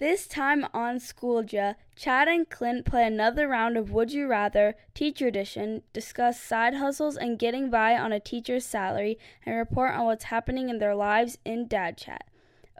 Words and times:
This 0.00 0.26
time 0.26 0.66
on 0.72 0.98
Schooled 0.98 1.52
Ya, 1.52 1.74
Chad 1.94 2.26
and 2.26 2.48
Clint 2.48 2.86
play 2.86 3.06
another 3.06 3.46
round 3.46 3.76
of 3.76 3.92
Would 3.92 4.14
You 4.14 4.28
Rather, 4.28 4.74
Teacher 4.94 5.26
Edition, 5.26 5.82
discuss 5.92 6.40
side 6.40 6.72
hustles 6.72 7.18
and 7.18 7.38
getting 7.38 7.68
by 7.68 7.98
on 7.98 8.10
a 8.10 8.18
teacher's 8.18 8.64
salary, 8.64 9.18
and 9.44 9.58
report 9.58 9.94
on 9.94 10.06
what's 10.06 10.24
happening 10.24 10.70
in 10.70 10.78
their 10.78 10.94
lives 10.94 11.36
in 11.44 11.68
Dad 11.68 11.98
Chat. 11.98 12.24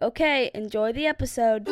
Okay, 0.00 0.50
enjoy 0.54 0.94
the 0.94 1.06
episode. 1.06 1.68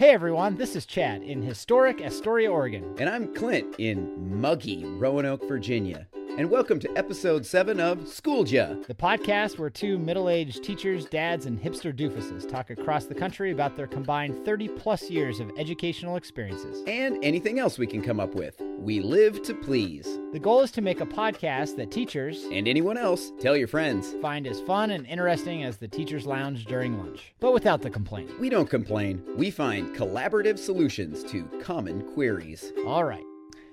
Hey 0.00 0.10
everyone, 0.10 0.56
this 0.56 0.74
is 0.74 0.86
Chad 0.86 1.22
in 1.22 1.40
historic 1.40 2.00
Astoria, 2.00 2.50
Oregon. 2.50 2.96
And 2.98 3.08
I'm 3.08 3.32
Clint 3.32 3.76
in 3.78 4.40
muggy 4.40 4.84
Roanoke, 4.84 5.46
Virginia. 5.46 6.08
And 6.38 6.48
welcome 6.50 6.80
to 6.80 6.90
episode 6.96 7.44
7 7.44 7.78
of 7.78 8.08
Schooled 8.08 8.50
Ya, 8.50 8.72
the 8.86 8.94
podcast 8.94 9.58
where 9.58 9.68
two 9.68 9.98
middle 9.98 10.30
aged 10.30 10.64
teachers, 10.64 11.04
dads, 11.04 11.44
and 11.44 11.60
hipster 11.60 11.94
doofuses 11.94 12.48
talk 12.48 12.70
across 12.70 13.04
the 13.04 13.14
country 13.14 13.52
about 13.52 13.76
their 13.76 13.86
combined 13.86 14.42
30 14.42 14.68
plus 14.68 15.10
years 15.10 15.40
of 15.40 15.50
educational 15.58 16.16
experiences. 16.16 16.82
And 16.86 17.22
anything 17.22 17.58
else 17.58 17.76
we 17.76 17.86
can 17.86 18.00
come 18.00 18.18
up 18.18 18.34
with. 18.34 18.58
We 18.78 19.00
live 19.00 19.42
to 19.42 19.52
please. 19.52 20.18
The 20.32 20.38
goal 20.38 20.62
is 20.62 20.70
to 20.70 20.80
make 20.80 21.02
a 21.02 21.06
podcast 21.06 21.76
that 21.76 21.90
teachers 21.90 22.44
and 22.50 22.66
anyone 22.66 22.96
else 22.96 23.30
tell 23.38 23.54
your 23.54 23.68
friends 23.68 24.14
find 24.22 24.46
as 24.46 24.62
fun 24.62 24.92
and 24.92 25.06
interesting 25.06 25.64
as 25.64 25.76
the 25.76 25.88
teacher's 25.88 26.24
lounge 26.24 26.64
during 26.64 26.98
lunch, 26.98 27.34
but 27.40 27.52
without 27.52 27.82
the 27.82 27.90
complaint. 27.90 28.40
We 28.40 28.48
don't 28.48 28.70
complain, 28.70 29.22
we 29.36 29.50
find 29.50 29.94
collaborative 29.94 30.58
solutions 30.58 31.24
to 31.24 31.44
common 31.62 32.10
queries. 32.14 32.72
All 32.86 33.04
right. 33.04 33.22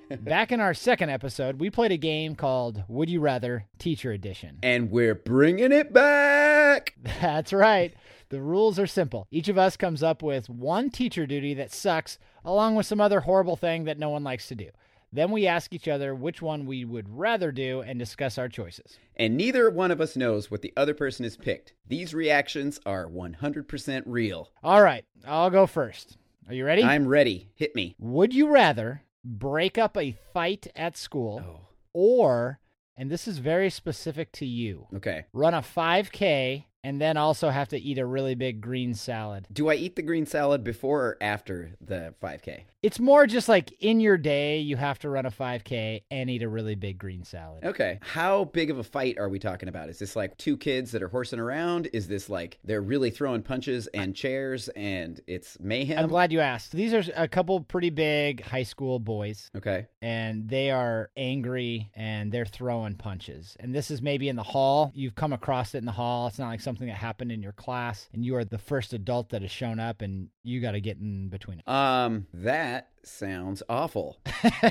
Back 0.09 0.52
in 0.52 0.59
our 0.59 0.73
second 0.73 1.12
episode, 1.12 1.59
we 1.59 1.70
played 1.70 1.91
a 1.91 1.98
game 1.98 2.36
called 2.36 2.84
Would 2.88 3.12
You 3.12 3.20
Rather 3.20 3.66
Teacher 3.77 4.12
Edition. 4.12 4.58
And 4.63 4.90
we're 4.90 5.13
bringing 5.13 5.72
it 5.72 5.94
back. 5.94 6.95
That's 7.22 7.54
right. 7.54 7.94
The 8.30 8.41
rules 8.41 8.80
are 8.80 8.88
simple. 8.88 9.27
Each 9.30 9.50
of 9.50 9.59
us 9.59 9.77
comes 9.77 10.02
up 10.02 10.23
with 10.23 10.50
one 10.50 10.90
teacher 10.90 11.27
duty 11.27 11.53
that 11.55 11.72
sucks, 11.72 12.17
along 12.44 12.73
with 12.73 12.88
some 12.88 13.00
other 13.00 13.20
horrible 13.22 13.55
thing 13.55 13.84
that 13.84 14.00
no 14.00 14.09
one 14.09 14.23
likes 14.23 14.48
to 14.48 14.56
do. 14.56 14.70
Then 15.14 15.30
we 15.30 15.45
ask 15.45 15.73
each 15.73 15.88
other 15.88 16.16
which 16.16 16.42
one 16.42 16.66
we 16.66 16.86
would 16.86 17.08
rather 17.16 17.52
do 17.52 17.81
and 17.81 18.00
discuss 18.00 18.39
our 18.39 18.50
choices. 18.50 18.98
And 19.16 19.38
neither 19.38 19.70
one 19.70 19.92
of 19.92 20.02
us 20.02 20.16
knows 20.16 20.50
what 20.50 20.64
the 20.64 20.73
other 20.76 20.95
person 20.95 21.23
has 21.23 21.38
picked. 21.38 21.73
These 21.88 22.16
reactions 22.16 22.80
are 22.83 23.08
100% 23.08 24.03
real. 24.08 24.50
All 24.64 24.81
right, 24.81 25.05
I'll 25.28 25.52
go 25.52 25.67
first. 25.67 26.17
Are 26.48 26.53
you 26.55 26.66
ready? 26.66 26.83
I'm 26.83 27.08
ready. 27.08 27.50
Hit 27.53 27.76
me. 27.76 27.95
Would 28.00 28.33
you 28.33 28.50
rather 28.50 29.03
break 29.38 29.77
up 29.77 29.95
a 29.95 30.17
fight 30.33 30.67
at 30.75 30.97
school, 30.97 31.44
Oh, 31.45 31.67
or, 31.94 32.59
and 32.97 33.09
this 33.11 33.27
is 33.27 33.38
very 33.38 33.69
specific 33.69 34.31
to 34.33 34.45
you, 34.45 34.88
okay. 34.95 35.25
run 35.33 35.53
a 35.53 35.61
5K 35.61 36.66
and 36.83 36.99
then 37.02 37.17
also 37.17 37.49
have 37.49 37.67
to 37.69 37.77
eat 37.80 37.97
a 37.97 38.05
really 38.05 38.35
big 38.35 38.61
green 38.61 38.94
salad. 38.94 39.47
Do 39.52 39.69
I 39.69 39.75
eat 39.75 39.95
the 39.95 40.02
green 40.02 40.25
salad 40.25 40.63
before 40.63 41.02
or 41.03 41.17
after 41.21 41.71
the 41.81 42.13
5K? 42.21 42.61
It's 42.81 42.99
more 42.99 43.27
just 43.27 43.49
like 43.49 43.73
in 43.81 43.99
your 43.99 44.17
day, 44.17 44.59
you 44.59 44.77
have 44.77 44.99
to 44.99 45.09
run 45.09 45.25
a 45.25 45.31
5K 45.31 46.03
and 46.09 46.30
eat 46.30 46.41
a 46.44 46.47
really 46.47 46.75
big 46.75 46.97
green 46.97 47.25
salad. 47.25 47.66
Okay. 47.66 47.99
How 48.02 48.45
big 48.45 48.69
of 48.69 48.77
a 48.80 48.83
fight 48.83 49.17
are 49.19 49.27
we 49.27 49.38
talking 49.38 49.67
about? 49.67 49.89
Is 49.89 49.99
this 49.99 50.16
like 50.16 50.38
two 50.38 50.55
kids 50.55 50.91
that 50.91 51.03
are 51.03 51.09
horsing 51.09 51.39
around? 51.39 51.89
Is 51.91 52.08
this 52.08 52.30
like 52.30 52.58
they're 52.63 52.81
really 52.81 53.09
throwing 53.11 53.41
punches 53.41 53.88
and 53.88 54.16
chairs 54.16 54.69
and 54.77 55.19
it's 55.27 55.58
mayhem? 55.59 55.99
I'm 55.99 56.08
glad 56.08 56.31
you 56.31 56.39
asked. 56.39 56.71
These 56.71 56.93
are 56.93 57.03
a 57.17 57.27
couple 57.27 57.59
pretty 57.61 57.89
big 57.89 58.41
high 58.41 58.64
school 58.64 58.99
boys, 58.99 59.52
Okay. 59.58 59.88
and 60.02 60.47
they 60.47 60.71
are 60.71 61.09
angry 61.17 61.89
and 61.95 62.31
they're 62.31 62.45
throwing 62.45 62.95
punches. 62.95 63.58
And 63.59 63.75
this 63.75 63.91
is 63.91 64.02
maybe 64.02 64.30
in 64.30 64.38
the 64.38 64.43
hall. 64.43 64.93
You've 64.95 65.16
come 65.16 65.33
across 65.33 65.75
it 65.75 65.80
in 65.80 65.86
the 65.86 65.91
hall. 65.91 66.27
It's 66.27 66.39
not 66.39 66.47
like 66.47 66.61
something 66.70 66.88
that 66.88 66.98
happened 66.98 67.31
in 67.31 67.42
your 67.42 67.52
class, 67.52 68.08
and 68.14 68.23
you 68.23 68.36
are 68.36 68.45
the 68.45 68.59
first 68.59 68.94
adult 68.94 69.30
that 69.30 69.42
has 69.42 69.50
shown 69.50 69.80
up, 69.80 70.03
and 70.03 70.28
you 70.44 70.62
got 70.62 70.73
to 70.73 70.80
get 70.81 70.98
in 70.98 71.28
between 71.28 71.58
it. 71.58 71.67
Um, 71.67 72.28
that 72.31 72.89
sounds 73.02 73.64
awful. 73.67 74.20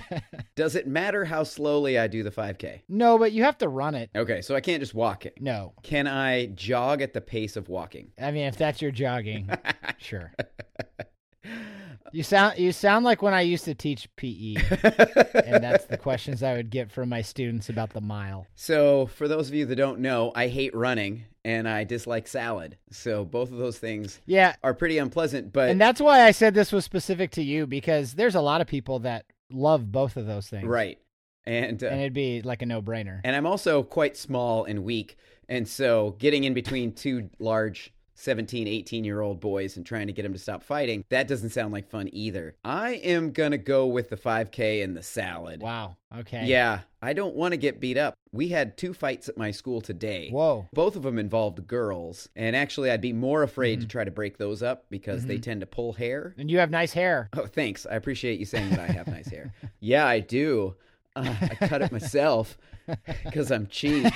Does 0.55 0.77
it 0.77 0.87
matter 0.87 1.25
how 1.25 1.43
slowly 1.43 1.99
I 1.99 2.07
do 2.07 2.23
the 2.23 2.31
5K? 2.31 2.83
no, 2.89 3.19
but 3.19 3.33
you 3.33 3.43
have 3.43 3.59
to 3.59 3.69
run 3.69 3.97
it. 3.97 4.11
Okay, 4.15 4.43
so 4.43 4.55
I 4.55 4.61
can't 4.61 4.81
just 4.81 4.95
walk 4.95 5.27
it. 5.27 5.41
No. 5.41 5.73
Can 5.83 6.07
I 6.07 6.47
jog 6.47 7.03
at 7.03 7.15
the 7.15 7.21
pace 7.21 7.57
of 7.57 7.69
walking? 7.69 8.13
I 8.21 8.31
mean, 8.31 8.45
if 8.47 8.57
that's 8.57 8.81
your 8.81 8.93
jogging, 8.93 9.51
sure. 9.99 10.33
You 12.13 12.23
sound 12.23 12.59
you 12.59 12.73
sound 12.73 13.05
like 13.05 13.23
when 13.23 13.35
I 13.35 13.43
used 13.43 13.65
to 13.67 13.75
teach 13.75 14.09
PE, 14.17 14.55
and 15.45 15.63
that's 15.63 15.85
the 15.87 15.97
questions 15.99 16.43
I 16.43 16.55
would 16.55 16.71
get 16.71 16.91
from 16.91 17.09
my 17.09 17.23
students 17.23 17.69
about 17.69 17.91
the 17.91 18.01
mile. 18.01 18.47
So, 18.55 19.07
for 19.07 19.29
those 19.29 19.49
of 19.49 19.55
you 19.55 19.67
that 19.67 19.77
don't 19.77 20.01
know, 20.01 20.33
I 20.35 20.49
hate 20.49 20.75
running 20.75 21.25
and 21.45 21.69
I 21.69 21.85
dislike 21.85 22.27
salad. 22.29 22.77
So, 22.91 23.25
both 23.25 23.51
of 23.53 23.59
those 23.59 23.79
things 23.79 24.21
Yeah, 24.27 24.55
are 24.63 24.75
pretty 24.75 24.99
unpleasant, 24.99 25.53
but 25.53 25.69
and 25.71 25.81
that's 25.81 26.01
why 26.01 26.23
I 26.23 26.31
said 26.31 26.55
this 26.55 26.73
was 26.73 26.85
specific 26.85 27.31
to 27.33 27.43
you 27.43 27.67
because 27.67 28.15
there's 28.15 28.35
a 28.35 28.41
lot 28.41 28.61
of 28.61 28.67
people 28.67 29.01
that 29.01 29.25
love 29.51 29.91
both 29.91 30.17
of 30.17 30.27
those 30.27 30.49
things. 30.49 30.67
right. 30.67 30.99
And, 31.47 31.83
uh, 31.83 31.87
And 31.87 32.01
it'd 32.01 32.13
be 32.13 32.43
like 32.43 32.61
a 32.61 32.67
no-brainer. 32.67 33.21
and 33.25 33.35
I'm 33.35 33.47
also 33.47 33.83
quite 33.83 34.19
small 34.19 34.65
and 34.65 34.85
weak. 34.85 35.17
And 35.49 35.67
so, 35.67 36.15
getting 36.19 36.45
in 36.45 36.53
between 36.53 36.93
two 36.93 37.31
large 37.39 37.91
17, 38.23 38.67
18 38.67 39.05
year 39.05 39.21
old 39.21 39.41
boys 39.41 39.77
and 39.77 39.87
trying 39.87 40.09
to 40.09 40.13
get 40.13 40.23
them 40.23 40.33
to 40.33 40.39
stop 40.39 40.63
fighting, 40.63 41.05
that 41.09 41.29
doesn't 41.29 41.51
sound 41.51 41.73
like 41.73 41.89
fun 41.89 42.09
either. 42.13 42.57
I 42.65 42.95
am 42.95 43.31
going 43.33 43.53
to 43.53 43.59
go 43.59 43.87
with 43.87 44.11
the 44.11 44.17
5K 44.17 44.83
and 44.83 44.97
the 44.97 45.03
salad. 45.03 45.61
Wow. 45.63 45.97
Okay. 46.21 46.47
Yeah, 46.47 46.81
I 47.03 47.13
don't 47.13 47.37
want 47.37 47.53
to 47.53 47.57
get 47.59 47.81
beat 47.81 47.97
up. 47.99 48.15
We 48.33 48.49
had 48.49 48.77
two 48.77 48.93
fights 48.95 49.29
at 49.29 49.37
my 49.37 49.51
school 49.51 49.81
today. 49.81 50.31
Whoa. 50.31 50.67
Both 50.73 50.97
of 50.97 51.03
them 51.03 51.19
involved 51.19 51.67
girls. 51.67 52.29
And 52.35 52.57
actually, 52.57 52.91
I'd 52.91 53.01
be 53.01 53.13
more 53.13 53.43
afraid 53.43 53.77
to 53.77 53.81
Mm-hmm. 53.83 53.89
try 53.91 54.05
to 54.05 54.11
break 54.11 54.37
those 54.39 54.63
up 54.63 54.87
because 54.91 55.25
they 55.27 55.39
tend 55.39 55.61
to 55.61 55.67
pull 55.67 55.93
hair. 55.93 56.35
And 56.39 56.51
you 56.51 56.59
have 56.59 56.71
nice 56.71 56.93
hair. 56.93 57.29
Oh, 57.37 57.47
thanks. 57.47 57.87
I 57.87 57.95
appreciate 57.95 58.39
you 58.41 58.47
saying 58.47 58.71
that 58.71 58.81
I 58.81 58.87
have 58.87 59.07
nice 59.07 59.29
hair. 59.29 59.53
Yeah, 59.81 60.07
I 60.07 60.21
do. 60.21 60.75
Uh, 61.17 61.35
I 61.41 61.55
cut 61.67 61.83
it 61.83 61.93
myself 61.93 62.59
because 63.25 63.51
I'm 63.51 63.67
cheap. 63.67 64.13